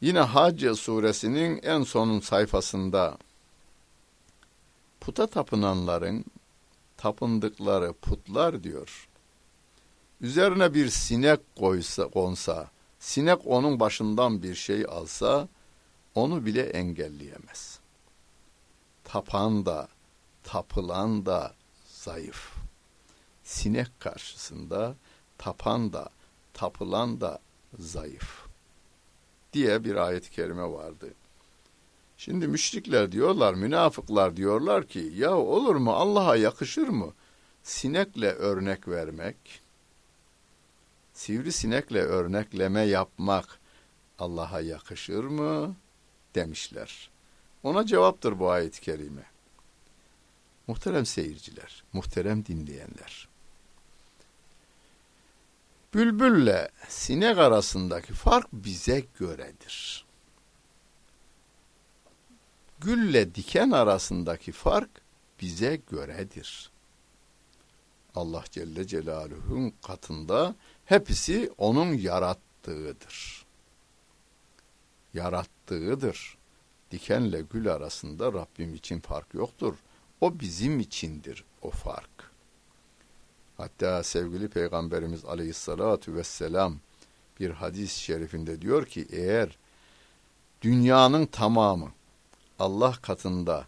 yine 0.00 0.20
Hac 0.20 0.76
suresinin 0.76 1.60
en 1.62 1.82
sonun 1.82 2.20
sayfasında 2.20 3.18
puta 5.00 5.26
tapınanların 5.26 6.24
tapındıkları 6.96 7.92
putlar 7.92 8.62
diyor 8.64 9.08
üzerine 10.22 10.74
bir 10.74 10.88
sinek 10.88 11.40
koysa, 11.56 12.08
konsa, 12.08 12.70
sinek 12.98 13.46
onun 13.46 13.80
başından 13.80 14.42
bir 14.42 14.54
şey 14.54 14.84
alsa, 14.88 15.48
onu 16.14 16.46
bile 16.46 16.62
engelleyemez. 16.62 17.78
Tapan 19.04 19.66
da, 19.66 19.88
tapılan 20.42 21.26
da 21.26 21.54
zayıf. 21.86 22.52
Sinek 23.44 24.00
karşısında 24.00 24.94
tapan 25.38 25.92
da, 25.92 26.08
tapılan 26.54 27.20
da 27.20 27.38
zayıf. 27.78 28.46
Diye 29.52 29.84
bir 29.84 29.96
ayet-i 29.96 30.30
kerime 30.30 30.72
vardı. 30.72 31.14
Şimdi 32.16 32.48
müşrikler 32.48 33.12
diyorlar, 33.12 33.54
münafıklar 33.54 34.36
diyorlar 34.36 34.86
ki, 34.86 35.12
ya 35.14 35.36
olur 35.36 35.76
mu 35.76 35.92
Allah'a 35.92 36.36
yakışır 36.36 36.88
mı? 36.88 37.12
Sinekle 37.62 38.32
örnek 38.32 38.88
vermek, 38.88 39.36
sivrisinekle 41.14 42.00
örnekleme 42.00 42.80
yapmak 42.80 43.58
Allah'a 44.18 44.60
yakışır 44.60 45.24
mı 45.24 45.76
demişler. 46.34 47.10
Ona 47.62 47.86
cevaptır 47.86 48.38
bu 48.38 48.50
ayet-i 48.50 48.80
kerime. 48.80 49.22
Muhterem 50.66 51.06
seyirciler, 51.06 51.84
muhterem 51.92 52.46
dinleyenler. 52.46 53.28
Bülbülle 55.94 56.68
sinek 56.88 57.38
arasındaki 57.38 58.12
fark 58.12 58.46
bize 58.52 59.04
göredir. 59.18 60.06
gülle 62.84 63.34
diken 63.34 63.70
arasındaki 63.70 64.52
fark 64.52 64.90
bize 65.40 65.80
göredir. 65.90 66.70
Allah 68.14 68.44
Celle 68.50 68.86
Celaluhu'nun 68.86 69.72
katında 69.86 70.54
hepsi 70.84 71.52
onun 71.58 71.94
yarattığıdır. 71.94 73.46
Yarattığıdır. 75.14 76.36
Dikenle 76.90 77.42
gül 77.52 77.72
arasında 77.72 78.32
Rabbim 78.32 78.74
için 78.74 79.00
fark 79.00 79.34
yoktur. 79.34 79.74
O 80.20 80.40
bizim 80.40 80.80
içindir 80.80 81.44
o 81.62 81.70
fark. 81.70 82.30
Hatta 83.56 84.02
sevgili 84.02 84.48
Peygamberimiz 84.48 85.24
Aleyhisselatü 85.24 86.14
Vesselam 86.14 86.76
bir 87.40 87.50
hadis-i 87.50 88.00
şerifinde 88.00 88.62
diyor 88.62 88.86
ki 88.86 89.06
eğer 89.10 89.58
dünyanın 90.62 91.26
tamamı 91.26 91.92
Allah 92.58 92.92
katında 93.02 93.66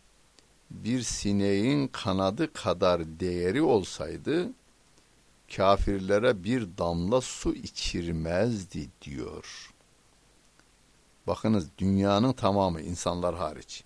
bir 0.70 1.02
sineğin 1.02 1.88
kanadı 1.88 2.52
kadar 2.52 3.20
değeri 3.20 3.62
olsaydı 3.62 4.50
kafirlere 5.56 6.44
bir 6.44 6.68
damla 6.78 7.20
su 7.20 7.54
içirmezdi 7.54 8.88
diyor. 9.02 9.70
Bakınız 11.26 11.68
dünyanın 11.78 12.32
tamamı 12.32 12.80
insanlar 12.80 13.34
hariç. 13.34 13.84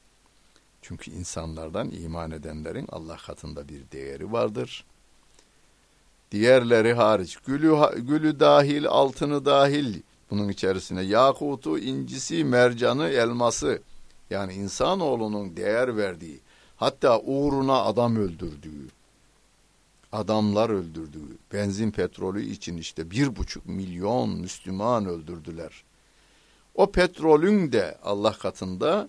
Çünkü 0.83 1.11
insanlardan 1.11 1.91
iman 1.91 2.31
edenlerin 2.31 2.87
Allah 2.93 3.17
katında 3.17 3.69
bir 3.69 3.91
değeri 3.93 4.33
vardır. 4.33 4.85
Diğerleri 6.31 6.95
hariç 6.95 7.37
gülü, 7.37 7.77
gülü 7.97 8.41
dahil, 8.41 8.87
altını 8.87 9.45
dahil 9.45 10.03
bunun 10.31 10.49
içerisine 10.49 11.03
yakutu, 11.03 11.79
incisi, 11.79 12.45
mercanı, 12.45 13.09
elması 13.09 13.83
yani 14.31 14.55
insanoğlunun 14.55 15.57
değer 15.57 15.97
verdiği 15.97 16.41
hatta 16.79 17.21
uğruna 17.21 17.83
adam 17.83 18.17
öldürdüğü 18.17 18.89
adamlar 20.13 20.71
öldürdüğü 20.71 21.39
benzin 21.53 21.91
petrolü 21.91 22.45
için 22.45 22.77
işte 22.77 23.11
bir 23.11 23.37
buçuk 23.37 23.67
milyon 23.67 24.31
Müslüman 24.31 25.07
öldürdüler. 25.07 25.85
O 26.75 26.93
petrolün 26.93 27.73
de 27.73 27.99
Allah 28.03 28.33
katında 28.33 29.09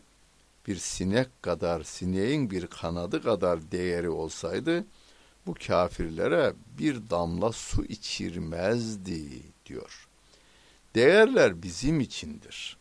bir 0.67 0.75
sinek 0.75 1.43
kadar, 1.43 1.83
sineğin 1.83 2.51
bir 2.51 2.67
kanadı 2.67 3.23
kadar 3.23 3.71
değeri 3.71 4.09
olsaydı 4.09 4.85
bu 5.45 5.53
kafirlere 5.67 6.53
bir 6.77 7.09
damla 7.09 7.51
su 7.51 7.85
içirmezdi 7.85 9.41
diyor. 9.65 10.07
Değerler 10.95 11.63
bizim 11.63 11.99
içindir. 11.99 12.77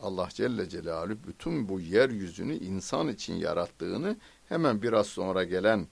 Allah 0.00 0.28
Celle 0.34 0.68
Celaluhu 0.68 1.18
bütün 1.26 1.68
bu 1.68 1.80
yeryüzünü 1.80 2.54
insan 2.54 3.08
için 3.08 3.34
yarattığını 3.34 4.16
hemen 4.48 4.82
biraz 4.82 5.06
sonra 5.06 5.44
gelen 5.44 5.86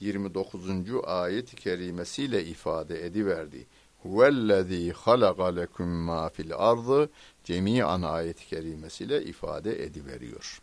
29. 0.00 0.62
ayet-i 1.04 1.56
kerimesiyle 1.56 2.44
ifade 2.44 3.06
ediverdi. 3.06 3.66
Huvellezî 4.02 4.92
halaka 4.92 5.46
lekum 5.46 5.88
mâ 5.88 6.28
fil 6.28 6.54
ardı 6.56 7.10
cemiyan 7.44 8.02
ayet-i 8.02 8.46
kerimesiyle 8.46 9.24
ifade 9.24 9.84
ediveriyor. 9.84 10.60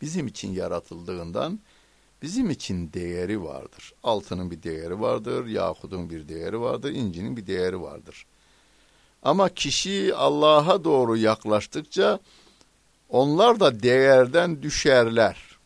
Bizim 0.00 0.26
için 0.26 0.52
yaratıldığından 0.52 1.60
bizim 2.22 2.50
için 2.50 2.92
değeri 2.92 3.42
vardır. 3.42 3.92
Altının 4.02 4.50
bir 4.50 4.62
değeri 4.62 5.00
vardır, 5.00 5.46
yakudun 5.46 6.10
bir 6.10 6.28
değeri 6.28 6.60
vardır, 6.60 6.90
incinin 6.92 7.36
bir 7.36 7.46
değeri 7.46 7.80
vardır. 7.80 8.26
Ama 9.24 9.48
kişi 9.48 10.14
Allah'a 10.14 10.84
doğru 10.84 11.16
yaklaştıkça 11.16 12.18
onlar 13.08 13.60
da 13.60 13.82
değerden 13.82 14.62
düşerler. 14.62 15.58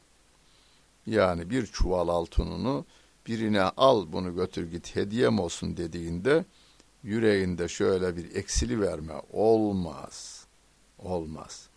Yani 1.07 1.51
bir 1.51 1.67
çuval 1.67 2.09
altınını 2.09 2.85
birine 3.27 3.63
al 3.63 4.07
bunu 4.13 4.35
götür 4.35 4.71
git 4.71 4.97
hediyem 4.97 5.39
olsun 5.39 5.77
dediğinde 5.77 6.45
yüreğinde 7.03 7.69
şöyle 7.69 8.17
bir 8.17 8.35
eksili 8.35 8.81
verme 8.81 9.15
olmaz. 9.33 10.45
Olmaz. 10.99 11.69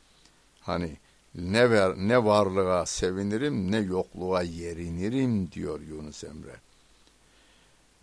Hani 0.62 0.98
ne 1.36 1.72
ver 1.72 1.96
ne 1.98 2.26
varlığa 2.26 2.86
sevinirim 2.86 3.72
ne 3.72 3.78
yokluğa 3.78 4.42
yerinirim 4.42 5.52
diyor 5.52 5.80
Yunus 5.82 6.24
Emre. 6.24 6.56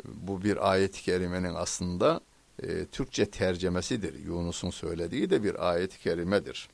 Bu 0.05 0.45
bir 0.45 0.71
ayet-i 0.71 1.03
kerimenin 1.03 1.55
aslında 1.55 2.21
e, 2.63 2.87
Türkçe 2.87 3.31
tercemesidir. 3.31 4.15
Yunus'un 4.15 4.71
söylediği 4.71 5.31
de 5.31 5.43
bir 5.43 5.71
ayet-i 5.71 5.99
kerimedir. 5.99 6.69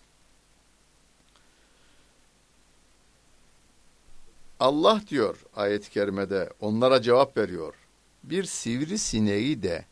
Allah 4.60 5.00
diyor 5.10 5.36
ayet-i 5.56 5.90
kerimede 5.90 6.50
onlara 6.60 7.02
cevap 7.02 7.36
veriyor. 7.36 7.74
Bir 8.22 8.44
sivri 8.44 8.98
sineği 8.98 9.62
de 9.62 9.84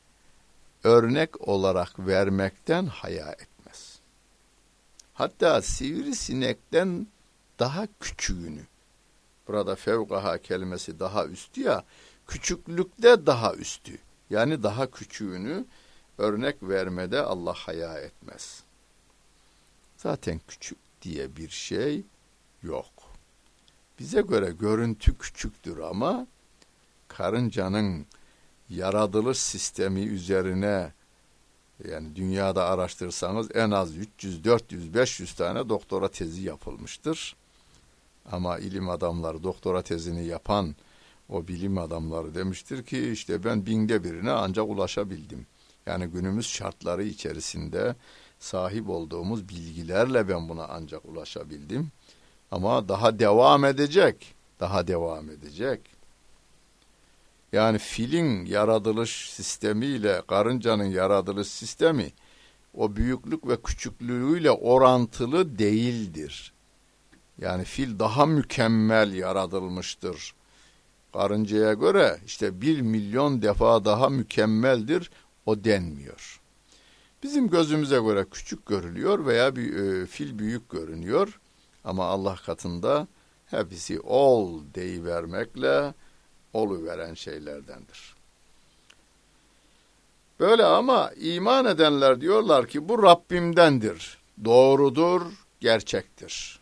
örnek 0.84 1.48
olarak 1.48 1.98
vermekten 1.98 2.86
haya 2.86 3.32
etmez. 3.32 3.98
Hatta 5.14 5.62
sivri 5.62 6.14
sinekten 6.14 7.06
daha 7.58 7.86
küçüğünü, 8.00 8.62
burada 9.48 9.74
fevkaha 9.74 10.38
kelimesi 10.38 11.00
daha 11.00 11.26
üstü 11.26 11.60
ya, 11.60 11.84
küçüklükte 12.26 13.26
daha 13.26 13.54
üstü, 13.54 13.98
yani 14.30 14.62
daha 14.62 14.90
küçüğünü 14.90 15.64
örnek 16.18 16.62
vermede 16.62 17.20
Allah 17.20 17.54
haya 17.54 17.98
etmez. 17.98 18.62
Zaten 19.96 20.40
küçük 20.48 20.78
diye 21.02 21.36
bir 21.36 21.48
şey 21.48 22.02
yok. 22.62 22.86
Bize 23.98 24.20
göre 24.20 24.50
görüntü 24.50 25.18
küçüktür 25.18 25.78
ama 25.78 26.26
karıncanın 27.08 28.06
yaratılış 28.70 29.38
sistemi 29.38 30.00
üzerine 30.00 30.92
yani 31.88 32.16
dünyada 32.16 32.64
araştırsanız 32.64 33.48
en 33.54 33.70
az 33.70 33.96
300, 33.96 34.44
400, 34.44 34.94
500 34.94 35.34
tane 35.34 35.68
doktora 35.68 36.08
tezi 36.08 36.42
yapılmıştır. 36.42 37.36
Ama 38.32 38.58
ilim 38.58 38.88
adamları 38.88 39.42
doktora 39.42 39.82
tezini 39.82 40.24
yapan 40.26 40.74
o 41.28 41.48
bilim 41.48 41.78
adamları 41.78 42.34
demiştir 42.34 42.82
ki 42.84 43.10
işte 43.10 43.44
ben 43.44 43.66
binde 43.66 44.04
birine 44.04 44.30
ancak 44.30 44.68
ulaşabildim. 44.68 45.46
Yani 45.86 46.06
günümüz 46.06 46.46
şartları 46.46 47.04
içerisinde 47.04 47.96
sahip 48.38 48.88
olduğumuz 48.88 49.48
bilgilerle 49.48 50.28
ben 50.28 50.48
buna 50.48 50.66
ancak 50.68 51.04
ulaşabildim. 51.04 51.90
Ama 52.50 52.88
daha 52.88 53.18
devam 53.18 53.64
edecek. 53.64 54.34
Daha 54.60 54.86
devam 54.86 55.30
edecek. 55.30 55.80
Yani 57.52 57.78
filin 57.78 58.46
yaratılış 58.46 59.30
sistemiyle 59.30 60.22
karıncanın 60.28 60.84
yaratılış 60.84 61.48
sistemi 61.48 62.12
o 62.74 62.96
büyüklük 62.96 63.48
ve 63.48 63.62
küçüklüğüyle 63.62 64.50
orantılı 64.50 65.58
değildir. 65.58 66.52
Yani 67.38 67.64
fil 67.64 67.98
daha 67.98 68.26
mükemmel 68.26 69.12
yaratılmıştır. 69.12 70.34
Karıncaya 71.12 71.72
göre 71.72 72.18
işte 72.26 72.60
bir 72.60 72.80
milyon 72.80 73.42
defa 73.42 73.84
daha 73.84 74.08
mükemmeldir 74.08 75.10
o 75.46 75.64
denmiyor. 75.64 76.40
Bizim 77.22 77.50
gözümüze 77.50 77.98
göre 77.98 78.26
küçük 78.30 78.66
görülüyor 78.66 79.26
veya 79.26 79.56
bir 79.56 79.74
e, 79.74 80.06
fil 80.06 80.38
büyük 80.38 80.70
görünüyor 80.70 81.40
ama 81.84 82.04
Allah 82.04 82.36
katında 82.36 83.06
hepsi 83.46 84.00
ol 84.00 84.60
deyivermekle 84.74 85.94
veren 86.84 87.14
şeylerdendir. 87.14 88.14
Böyle 90.40 90.64
ama 90.64 91.10
iman 91.16 91.66
edenler 91.66 92.20
diyorlar 92.20 92.68
ki 92.68 92.88
bu 92.88 93.02
Rabbimdendir, 93.02 94.18
doğrudur, 94.44 95.22
gerçektir 95.60 96.60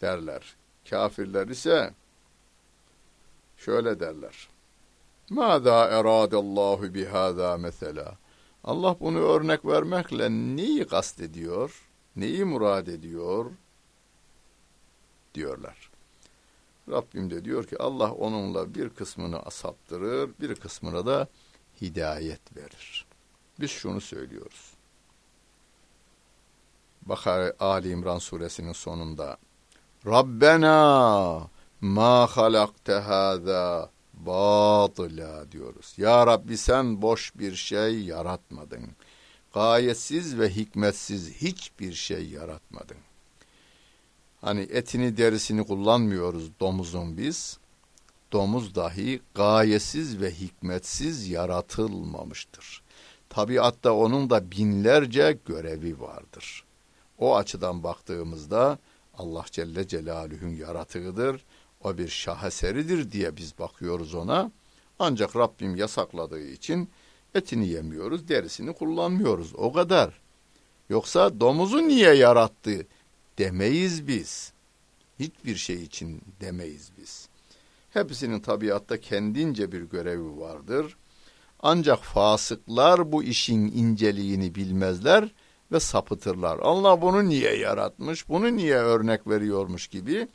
derler. 0.00 0.56
Kafirler 0.90 1.48
ise 1.48 1.94
şöyle 3.56 4.00
derler. 4.00 4.48
Mâzâ 5.30 5.84
eradallahu 5.84 6.94
bihâzâ 6.94 7.56
mesela. 7.56 8.18
Allah 8.64 8.96
bunu 9.00 9.18
örnek 9.18 9.64
vermekle 9.66 10.30
neyi 10.30 10.86
kastediyor, 10.86 11.88
neyi 12.16 12.44
murad 12.44 12.86
ediyor 12.86 13.50
diyorlar. 15.34 15.90
Rabbim 16.90 17.30
de 17.30 17.44
diyor 17.44 17.64
ki 17.64 17.76
Allah 17.78 18.12
onunla 18.12 18.74
bir 18.74 18.88
kısmını 18.88 19.40
asaptırır, 19.40 20.30
bir 20.40 20.54
kısmına 20.54 21.06
da 21.06 21.28
hidayet 21.80 22.56
verir. 22.56 23.06
Biz 23.60 23.70
şunu 23.70 24.00
söylüyoruz. 24.00 24.72
Bakar 27.02 27.52
Ali 27.60 27.90
İmran 27.90 28.18
suresinin 28.18 28.72
sonunda 28.72 29.36
Rabbena 30.06 31.48
ma 31.80 32.26
halakte 32.26 32.92
hâzâ 32.92 33.90
batıla 34.26 35.52
diyoruz. 35.52 35.94
Ya 35.96 36.26
Rabbi 36.26 36.56
sen 36.56 37.02
boş 37.02 37.32
bir 37.34 37.54
şey 37.54 38.04
yaratmadın. 38.04 38.86
Gayetsiz 39.54 40.38
ve 40.38 40.48
hikmetsiz 40.48 41.32
hiçbir 41.32 41.92
şey 41.92 42.28
yaratmadın. 42.28 42.96
Hani 44.40 44.60
etini 44.60 45.16
derisini 45.16 45.66
kullanmıyoruz 45.66 46.50
domuzun 46.60 47.18
biz. 47.18 47.58
Domuz 48.32 48.74
dahi 48.74 49.20
gayesiz 49.34 50.20
ve 50.20 50.30
hikmetsiz 50.30 51.28
yaratılmamıştır. 51.28 52.82
Tabiatta 53.28 53.92
onun 53.92 54.30
da 54.30 54.50
binlerce 54.50 55.38
görevi 55.46 56.00
vardır. 56.00 56.64
O 57.18 57.36
açıdan 57.36 57.82
baktığımızda 57.82 58.78
Allah 59.18 59.44
Celle 59.50 59.88
Celaluhu'nun 59.88 60.56
yaratığıdır. 60.56 61.44
O 61.84 61.98
bir 61.98 62.08
şaheseridir 62.08 63.12
diye 63.12 63.36
biz 63.36 63.58
bakıyoruz 63.58 64.14
ona. 64.14 64.50
Ancak 64.98 65.36
Rabbim 65.36 65.76
yasakladığı 65.76 66.46
için 66.46 66.88
etini 67.34 67.68
yemiyoruz, 67.68 68.28
derisini 68.28 68.72
kullanmıyoruz. 68.72 69.54
O 69.54 69.72
kadar. 69.72 70.20
Yoksa 70.88 71.40
domuzu 71.40 71.88
niye 71.88 72.14
yarattı 72.14 72.86
demeyiz 73.38 74.08
biz. 74.08 74.52
Hiçbir 75.18 75.56
şey 75.56 75.82
için 75.82 76.22
demeyiz 76.40 76.90
biz. 76.98 77.28
Hepsinin 77.90 78.40
tabiatta 78.40 79.00
kendince 79.00 79.72
bir 79.72 79.82
görevi 79.82 80.40
vardır. 80.40 80.96
Ancak 81.60 81.98
fasıklar 81.98 83.12
bu 83.12 83.22
işin 83.22 83.66
inceliğini 83.66 84.54
bilmezler 84.54 85.34
ve 85.72 85.80
sapıtırlar. 85.80 86.58
Allah 86.58 87.02
bunu 87.02 87.28
niye 87.28 87.56
yaratmış, 87.56 88.28
bunu 88.28 88.56
niye 88.56 88.76
örnek 88.76 89.26
veriyormuş 89.26 89.88
gibi 89.88 90.28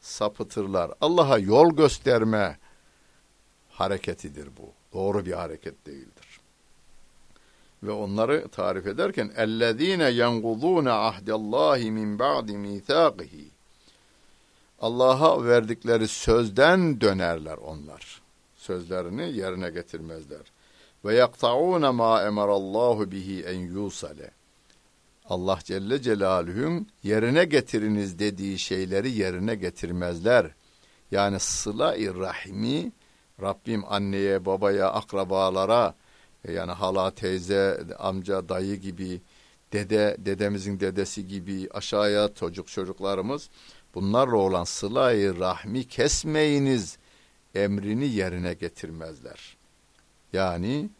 sapıtırlar. 0.00 0.92
Allah'a 1.00 1.38
yol 1.38 1.70
gösterme 1.70 2.58
hareketidir 3.70 4.48
bu. 4.58 4.72
Doğru 4.92 5.26
bir 5.26 5.32
hareket 5.32 5.86
değildir. 5.86 6.40
Ve 7.82 7.90
onları 7.90 8.48
tarif 8.48 8.86
ederken 8.86 9.32
ellezine 9.36 10.10
yenqudun 10.10 10.84
ahdallahi 10.84 11.90
min 11.90 12.18
ba'di 12.18 12.56
mithaqihi 12.56 13.50
Allah'a 14.80 15.44
verdikleri 15.44 16.08
sözden 16.08 17.00
dönerler 17.00 17.56
onlar. 17.56 18.22
Sözlerini 18.56 19.32
yerine 19.32 19.70
getirmezler. 19.70 20.40
Ve 21.04 21.14
yakta'un 21.14 21.94
ma 21.94 22.22
emarallahu 22.22 23.10
bihi 23.10 23.42
en 23.42 23.58
yusale. 23.58 24.30
Allah 25.30 25.58
Celle 25.64 26.02
Celaluhu'nun 26.02 26.86
yerine 27.02 27.44
getiriniz 27.44 28.18
dediği 28.18 28.58
şeyleri 28.58 29.10
yerine 29.10 29.54
getirmezler. 29.54 30.50
Yani 31.10 31.40
sıla-i 31.40 32.14
rahimi 32.14 32.92
Rabbim 33.42 33.84
anneye, 33.92 34.44
babaya, 34.46 34.92
akrabalara 34.92 35.94
yani 36.48 36.72
hala, 36.72 37.10
teyze, 37.10 37.80
amca, 37.98 38.48
dayı 38.48 38.76
gibi, 38.76 39.20
dede, 39.72 40.16
dedemizin 40.18 40.80
dedesi 40.80 41.28
gibi 41.28 41.68
aşağıya 41.70 42.34
çocuk 42.34 42.68
çocuklarımız 42.68 43.50
bunlarla 43.94 44.36
olan 44.36 44.64
sıla-i 44.64 45.38
rahmi 45.38 45.88
kesmeyiniz 45.88 46.98
emrini 47.54 48.08
yerine 48.08 48.54
getirmezler. 48.54 49.56
Yani 50.32 50.90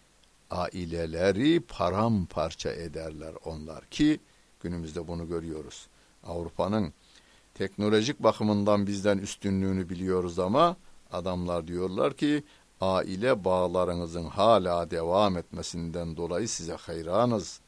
aileleri 0.50 1.60
paramparça 1.60 2.72
ederler 2.72 3.34
onlar 3.44 3.84
ki 3.84 4.20
günümüzde 4.60 5.08
bunu 5.08 5.28
görüyoruz. 5.28 5.86
Avrupa'nın 6.24 6.92
teknolojik 7.54 8.22
bakımından 8.22 8.86
bizden 8.86 9.18
üstünlüğünü 9.18 9.88
biliyoruz 9.88 10.38
ama 10.38 10.76
adamlar 11.12 11.66
diyorlar 11.66 12.16
ki 12.16 12.44
aile 12.80 13.44
bağlarınızın 13.44 14.24
hala 14.24 14.90
devam 14.90 15.36
etmesinden 15.36 16.16
dolayı 16.16 16.48
size 16.48 16.74
hayranız. 16.74 17.60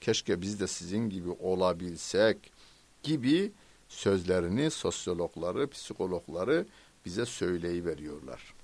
Keşke 0.00 0.40
biz 0.40 0.60
de 0.60 0.66
sizin 0.66 1.10
gibi 1.10 1.30
olabilsek 1.30 2.52
gibi 3.02 3.52
sözlerini 3.88 4.70
sosyologları, 4.70 5.70
psikologları 5.70 6.66
bize 7.04 7.26
söyleyiveriyorlar. 7.26 8.57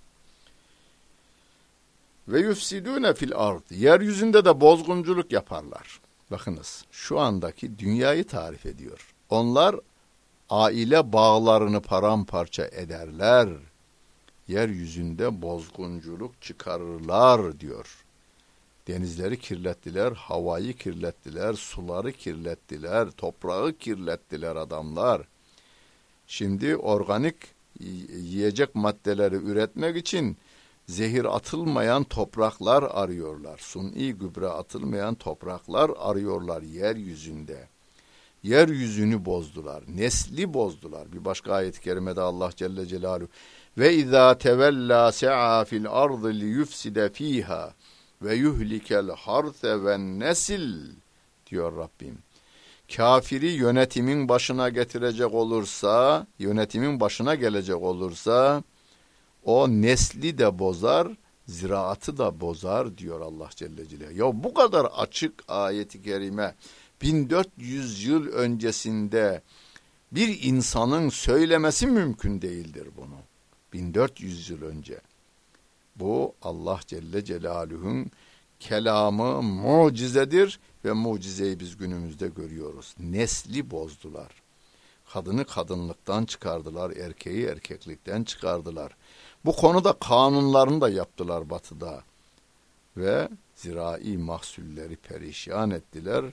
Ve 2.28 2.40
yufsidune 2.40 3.14
fil 3.14 3.32
ard. 3.34 3.62
Yeryüzünde 3.70 4.44
de 4.44 4.60
bozgunculuk 4.60 5.32
yaparlar. 5.32 6.00
Bakınız 6.30 6.84
şu 6.90 7.20
andaki 7.20 7.78
dünyayı 7.78 8.26
tarif 8.26 8.66
ediyor. 8.66 9.14
Onlar 9.30 9.76
aile 10.50 11.12
bağlarını 11.12 11.80
paramparça 11.80 12.64
ederler. 12.64 13.48
Yeryüzünde 14.48 15.42
bozgunculuk 15.42 16.42
çıkarırlar 16.42 17.60
diyor. 17.60 18.04
Denizleri 18.88 19.38
kirlettiler, 19.38 20.12
havayı 20.12 20.76
kirlettiler, 20.76 21.54
suları 21.54 22.12
kirlettiler, 22.12 23.10
toprağı 23.10 23.72
kirlettiler 23.72 24.56
adamlar. 24.56 25.22
Şimdi 26.26 26.76
organik 26.76 27.36
yiyecek 28.20 28.74
maddeleri 28.74 29.36
üretmek 29.36 29.96
için 29.96 30.36
zehir 30.86 31.36
atılmayan 31.36 32.04
topraklar 32.04 32.82
arıyorlar. 32.82 33.58
Suni 33.58 34.12
gübre 34.12 34.48
atılmayan 34.48 35.14
topraklar 35.14 35.90
arıyorlar 35.98 36.62
yeryüzünde. 36.62 37.68
Yeryüzünü 38.42 39.24
bozdular, 39.24 39.84
nesli 39.88 40.54
bozdular. 40.54 41.12
Bir 41.12 41.24
başka 41.24 41.52
ayet-i 41.52 41.80
kerimede 41.80 42.20
Allah 42.20 42.50
Celle 42.56 42.86
Celaluhu 42.86 43.28
ve 43.78 43.94
izâ 43.94 44.38
tevellâ 44.38 45.12
se'a 45.12 45.64
fil 45.64 45.86
ardı 45.88 46.34
li 46.34 46.44
yufside 46.44 47.08
fîhâ 47.08 47.74
ve 48.22 48.34
yuhlikel 48.34 49.10
harse 49.10 49.84
ve 49.84 49.98
nesil 49.98 50.90
diyor 51.46 51.76
Rabbim. 51.76 52.18
Kafiri 52.96 53.50
yönetimin 53.50 54.28
başına 54.28 54.68
getirecek 54.68 55.34
olursa, 55.34 56.26
yönetimin 56.38 57.00
başına 57.00 57.34
gelecek 57.34 57.76
olursa 57.76 58.62
o 59.44 59.68
nesli 59.68 60.38
de 60.38 60.58
bozar, 60.58 61.08
ziraatı 61.48 62.18
da 62.18 62.40
bozar 62.40 62.98
diyor 62.98 63.20
Allah 63.20 63.48
Celle 63.56 63.88
Celaluhu. 63.88 64.18
Ya 64.18 64.44
bu 64.44 64.54
kadar 64.54 64.84
açık 64.84 65.44
ayeti 65.48 66.02
kerime 66.02 66.54
1400 67.02 68.04
yıl 68.04 68.26
öncesinde 68.26 69.42
bir 70.12 70.42
insanın 70.42 71.08
söylemesi 71.08 71.86
mümkün 71.86 72.42
değildir 72.42 72.88
bunu. 72.96 73.18
1400 73.72 74.50
yıl 74.50 74.62
önce. 74.62 75.00
Bu 75.96 76.34
Allah 76.42 76.80
Celle 76.86 77.24
Celaluhu'nun 77.24 78.10
kelamı 78.60 79.42
mucizedir 79.42 80.60
ve 80.84 80.92
mucizeyi 80.92 81.60
biz 81.60 81.76
günümüzde 81.76 82.28
görüyoruz. 82.28 82.94
Nesli 82.98 83.70
bozdular. 83.70 84.30
Kadını 85.12 85.44
kadınlıktan 85.44 86.24
çıkardılar, 86.24 86.90
erkeği 86.90 87.46
erkeklikten 87.46 88.24
çıkardılar. 88.24 88.96
Bu 89.44 89.56
konuda 89.56 89.92
kanunlarını 89.92 90.80
da 90.80 90.88
yaptılar 90.88 91.50
batıda. 91.50 92.02
Ve 92.96 93.28
zirai 93.54 94.18
mahsulleri 94.18 94.96
perişan 94.96 95.70
ettiler. 95.70 96.24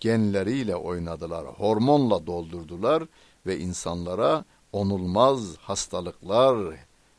Genleriyle 0.00 0.76
oynadılar, 0.76 1.46
hormonla 1.46 2.26
doldurdular 2.26 3.02
ve 3.46 3.58
insanlara 3.58 4.44
onulmaz 4.72 5.56
hastalıklar 5.56 6.76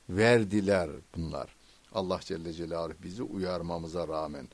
verdiler 0.10 0.89
bunlar. 1.15 1.56
Allah 1.93 2.19
Celle 2.21 2.54
Celaluhu 2.54 2.98
bizi 3.04 3.24
uyarmamıza 3.24 4.08
rağmen. 4.08 4.48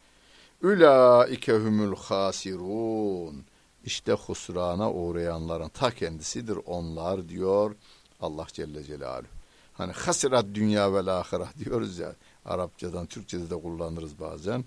Ülaike 0.61 1.53
humul 1.53 1.95
hasirun. 1.95 3.45
İşte 3.85 4.13
husrana 4.13 4.91
uğrayanların 4.91 5.69
ta 5.69 5.91
kendisidir 5.91 6.57
onlar 6.65 7.29
diyor 7.29 7.75
Allah 8.21 8.47
Celle 8.53 8.83
Celaluhu. 8.83 9.40
Hani 9.73 9.91
hasirat 9.91 10.45
dünya 10.53 10.93
ve 10.93 11.11
ahiret 11.11 11.57
diyoruz 11.59 11.99
ya. 11.99 12.15
Arapçadan 12.45 13.05
Türkçede 13.05 13.49
de 13.49 13.55
kullanırız 13.55 14.19
bazen. 14.19 14.65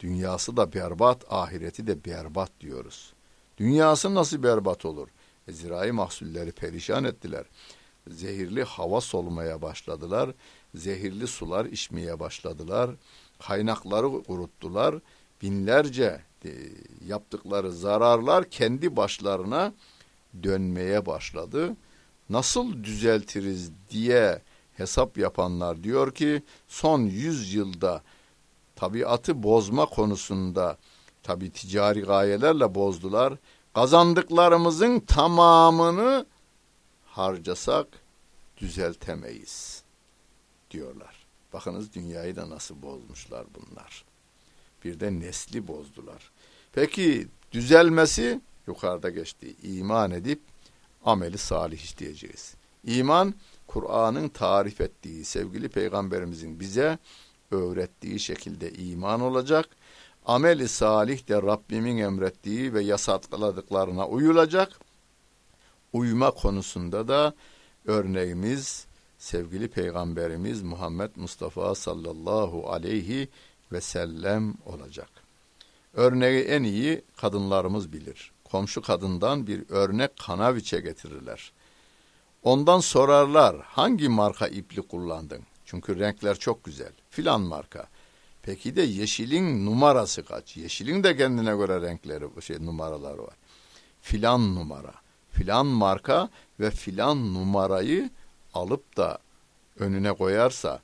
Dünyası 0.00 0.56
da 0.56 0.72
berbat, 0.72 1.32
ahireti 1.32 1.86
de 1.86 2.04
berbat 2.04 2.50
diyoruz. 2.60 3.12
Dünyası 3.58 4.14
nasıl 4.14 4.42
berbat 4.42 4.84
olur? 4.84 5.08
E, 5.48 5.52
zirai 5.52 5.92
mahsulleri 5.92 6.52
perişan 6.52 7.04
ettiler. 7.04 7.44
Zehirli 8.08 8.64
hava 8.64 9.00
solmaya 9.00 9.62
başladılar. 9.62 10.30
Zehirli 10.74 11.26
sular 11.26 11.64
içmeye 11.64 12.20
başladılar. 12.20 12.90
Kaynakları 13.38 14.22
kuruttular. 14.22 14.94
Binlerce 15.42 16.20
e, 16.44 16.50
yaptıkları 17.06 17.72
zararlar 17.72 18.50
kendi 18.50 18.96
başlarına 18.96 19.72
dönmeye 20.42 21.06
başladı 21.06 21.76
nasıl 22.30 22.84
düzeltiriz 22.84 23.70
diye 23.90 24.42
hesap 24.76 25.18
yapanlar 25.18 25.82
diyor 25.82 26.14
ki 26.14 26.42
son 26.68 27.00
100 27.00 27.54
yılda 27.54 28.02
tabiatı 28.76 29.42
bozma 29.42 29.86
konusunda 29.86 30.78
tabi 31.22 31.50
ticari 31.50 32.00
gayelerle 32.00 32.74
bozdular. 32.74 33.34
Kazandıklarımızın 33.74 35.00
tamamını 35.00 36.26
harcasak 37.06 37.86
düzeltemeyiz 38.56 39.82
diyorlar. 40.70 41.26
Bakınız 41.52 41.94
dünyayı 41.94 42.36
da 42.36 42.50
nasıl 42.50 42.82
bozmuşlar 42.82 43.46
bunlar. 43.54 44.04
Bir 44.84 45.00
de 45.00 45.20
nesli 45.20 45.68
bozdular. 45.68 46.30
Peki 46.72 47.28
düzelmesi 47.52 48.40
yukarıda 48.66 49.10
geçti. 49.10 49.54
İman 49.62 50.10
edip 50.10 50.40
ameli 51.08 51.38
salih 51.38 51.78
işleyeceğiz. 51.78 52.54
İman, 52.84 53.34
Kur'an'ın 53.66 54.28
tarif 54.28 54.80
ettiği, 54.80 55.24
sevgili 55.24 55.68
peygamberimizin 55.68 56.60
bize 56.60 56.98
öğrettiği 57.50 58.20
şekilde 58.20 58.72
iman 58.72 59.20
olacak. 59.20 59.68
Ameli 60.26 60.68
salih 60.68 61.28
de 61.28 61.42
Rabbimin 61.42 61.98
emrettiği 61.98 62.74
ve 62.74 62.82
yasakladıklarına 62.82 64.08
uyulacak. 64.08 64.80
Uyuma 65.92 66.30
konusunda 66.30 67.08
da 67.08 67.34
örneğimiz 67.84 68.86
sevgili 69.18 69.68
peygamberimiz 69.68 70.62
Muhammed 70.62 71.10
Mustafa 71.16 71.74
sallallahu 71.74 72.70
aleyhi 72.70 73.28
ve 73.72 73.80
sellem 73.80 74.54
olacak. 74.66 75.08
Örneği 75.94 76.44
en 76.44 76.62
iyi 76.62 77.02
kadınlarımız 77.16 77.92
bilir. 77.92 78.32
Komşu 78.50 78.82
kadından 78.82 79.46
bir 79.46 79.64
örnek 79.68 80.16
kanaviçe 80.16 80.80
getirirler. 80.80 81.52
Ondan 82.42 82.80
sorarlar 82.80 83.56
hangi 83.60 84.08
marka 84.08 84.48
ipli 84.48 84.82
kullandın? 84.82 85.42
Çünkü 85.64 85.98
renkler 85.98 86.38
çok 86.38 86.64
güzel. 86.64 86.92
Filan 87.10 87.40
marka. 87.40 87.88
Peki 88.42 88.76
de 88.76 88.82
yeşilin 88.82 89.66
numarası 89.66 90.24
kaç? 90.24 90.56
Yeşilin 90.56 91.04
de 91.04 91.16
kendine 91.16 91.56
göre 91.56 91.82
renkleri, 91.82 92.42
şey 92.42 92.66
numaraları 92.66 93.22
var. 93.22 93.36
Filan 94.00 94.54
numara, 94.54 94.94
filan 95.30 95.66
marka 95.66 96.28
ve 96.60 96.70
filan 96.70 97.34
numarayı 97.34 98.10
alıp 98.54 98.96
da 98.96 99.18
önüne 99.78 100.12
koyarsa 100.12 100.80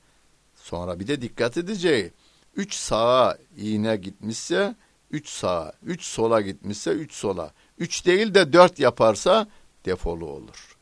sonra 0.57 1.01
bir 1.01 1.07
de 1.07 1.21
dikkat 1.23 1.57
edeceği 1.57 2.13
üç 2.57 2.75
sağa 2.75 3.39
iğne 3.57 3.97
gitmişse 3.97 4.75
üç 5.15 5.29
sağa, 5.29 5.73
üç 5.83 6.05
sola 6.05 6.41
gitmişse 6.41 6.91
üç 6.91 7.13
sola, 7.13 7.53
üç 7.79 8.07
değil 8.07 8.35
de 8.35 8.53
dört 8.53 8.79
yaparsa 8.79 9.49
defolu 9.85 10.27
olur. 10.27 10.77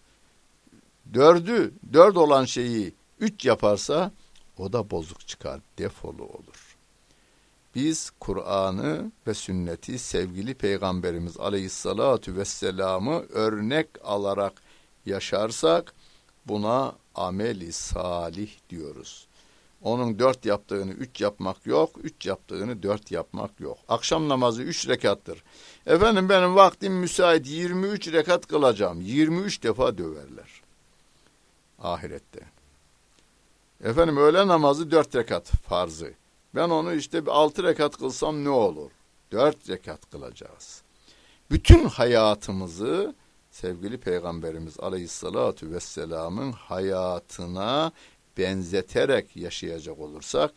Dördü, 1.14 1.74
dört 1.92 2.16
olan 2.16 2.44
şeyi 2.44 2.94
üç 3.20 3.44
yaparsa 3.44 4.12
o 4.58 4.72
da 4.72 4.90
bozuk 4.90 5.28
çıkar, 5.28 5.60
defolu 5.78 6.24
olur. 6.24 6.76
Biz 7.74 8.10
Kur'an'ı 8.20 9.12
ve 9.26 9.34
sünneti 9.34 9.98
sevgili 9.98 10.54
Peygamberimiz 10.54 11.36
aleyhissalatu 11.36 12.36
vesselam'ı 12.36 13.26
örnek 13.32 13.88
alarak 14.04 14.52
yaşarsak 15.06 15.94
buna 16.46 16.92
ameli 17.14 17.72
salih 17.72 18.50
diyoruz. 18.70 19.26
Onun 19.82 20.18
dört 20.18 20.44
yaptığını 20.44 20.92
üç 20.92 21.20
yapmak 21.20 21.66
yok, 21.66 21.90
üç 22.02 22.26
yaptığını 22.26 22.82
dört 22.82 23.10
yapmak 23.10 23.60
yok. 23.60 23.78
Akşam 23.88 24.28
namazı 24.28 24.62
üç 24.62 24.88
rekattır. 24.88 25.44
Efendim 25.86 26.28
benim 26.28 26.54
vaktim 26.54 26.92
müsait 26.92 27.46
23 27.46 28.12
rekat 28.12 28.46
kılacağım. 28.46 29.00
23 29.00 29.62
defa 29.62 29.98
döverler. 29.98 30.62
Ahirette. 31.78 32.40
Efendim 33.84 34.16
öğle 34.16 34.46
namazı 34.46 34.90
dört 34.90 35.14
rekat 35.16 35.46
farzı. 35.46 36.12
Ben 36.54 36.70
onu 36.70 36.94
işte 36.94 37.22
altı 37.26 37.62
rekat 37.62 37.96
kılsam 37.96 38.44
ne 38.44 38.50
olur? 38.50 38.90
Dört 39.32 39.68
rekat 39.68 40.10
kılacağız. 40.10 40.82
Bütün 41.50 41.84
hayatımızı 41.84 43.14
sevgili 43.50 43.98
Peygamberimiz 44.00 44.80
Aleyhisselatü 44.80 45.70
Vesselam'ın 45.70 46.52
hayatına 46.52 47.92
benzeterek 48.38 49.36
yaşayacak 49.36 49.98
olursak 49.98 50.52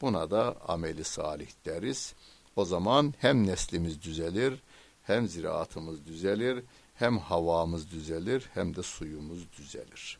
buna 0.00 0.30
da 0.30 0.56
ameli 0.68 1.04
salih 1.04 1.48
deriz. 1.64 2.14
O 2.56 2.64
zaman 2.64 3.14
hem 3.18 3.46
neslimiz 3.46 4.02
düzelir, 4.02 4.62
hem 5.02 5.28
ziraatımız 5.28 6.06
düzelir, 6.06 6.64
hem 6.94 7.18
havamız 7.18 7.90
düzelir, 7.90 8.48
hem 8.54 8.76
de 8.76 8.82
suyumuz 8.82 9.52
düzelir. 9.58 10.18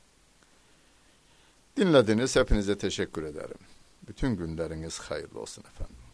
Dinlediniz, 1.77 2.37
hepinize 2.37 2.79
teşekkür 2.79 3.23
ederim. 3.23 3.59
Bütün 4.09 4.37
günleriniz 4.37 4.99
hayırlı 4.99 5.41
olsun 5.41 5.65
efendim. 5.75 6.06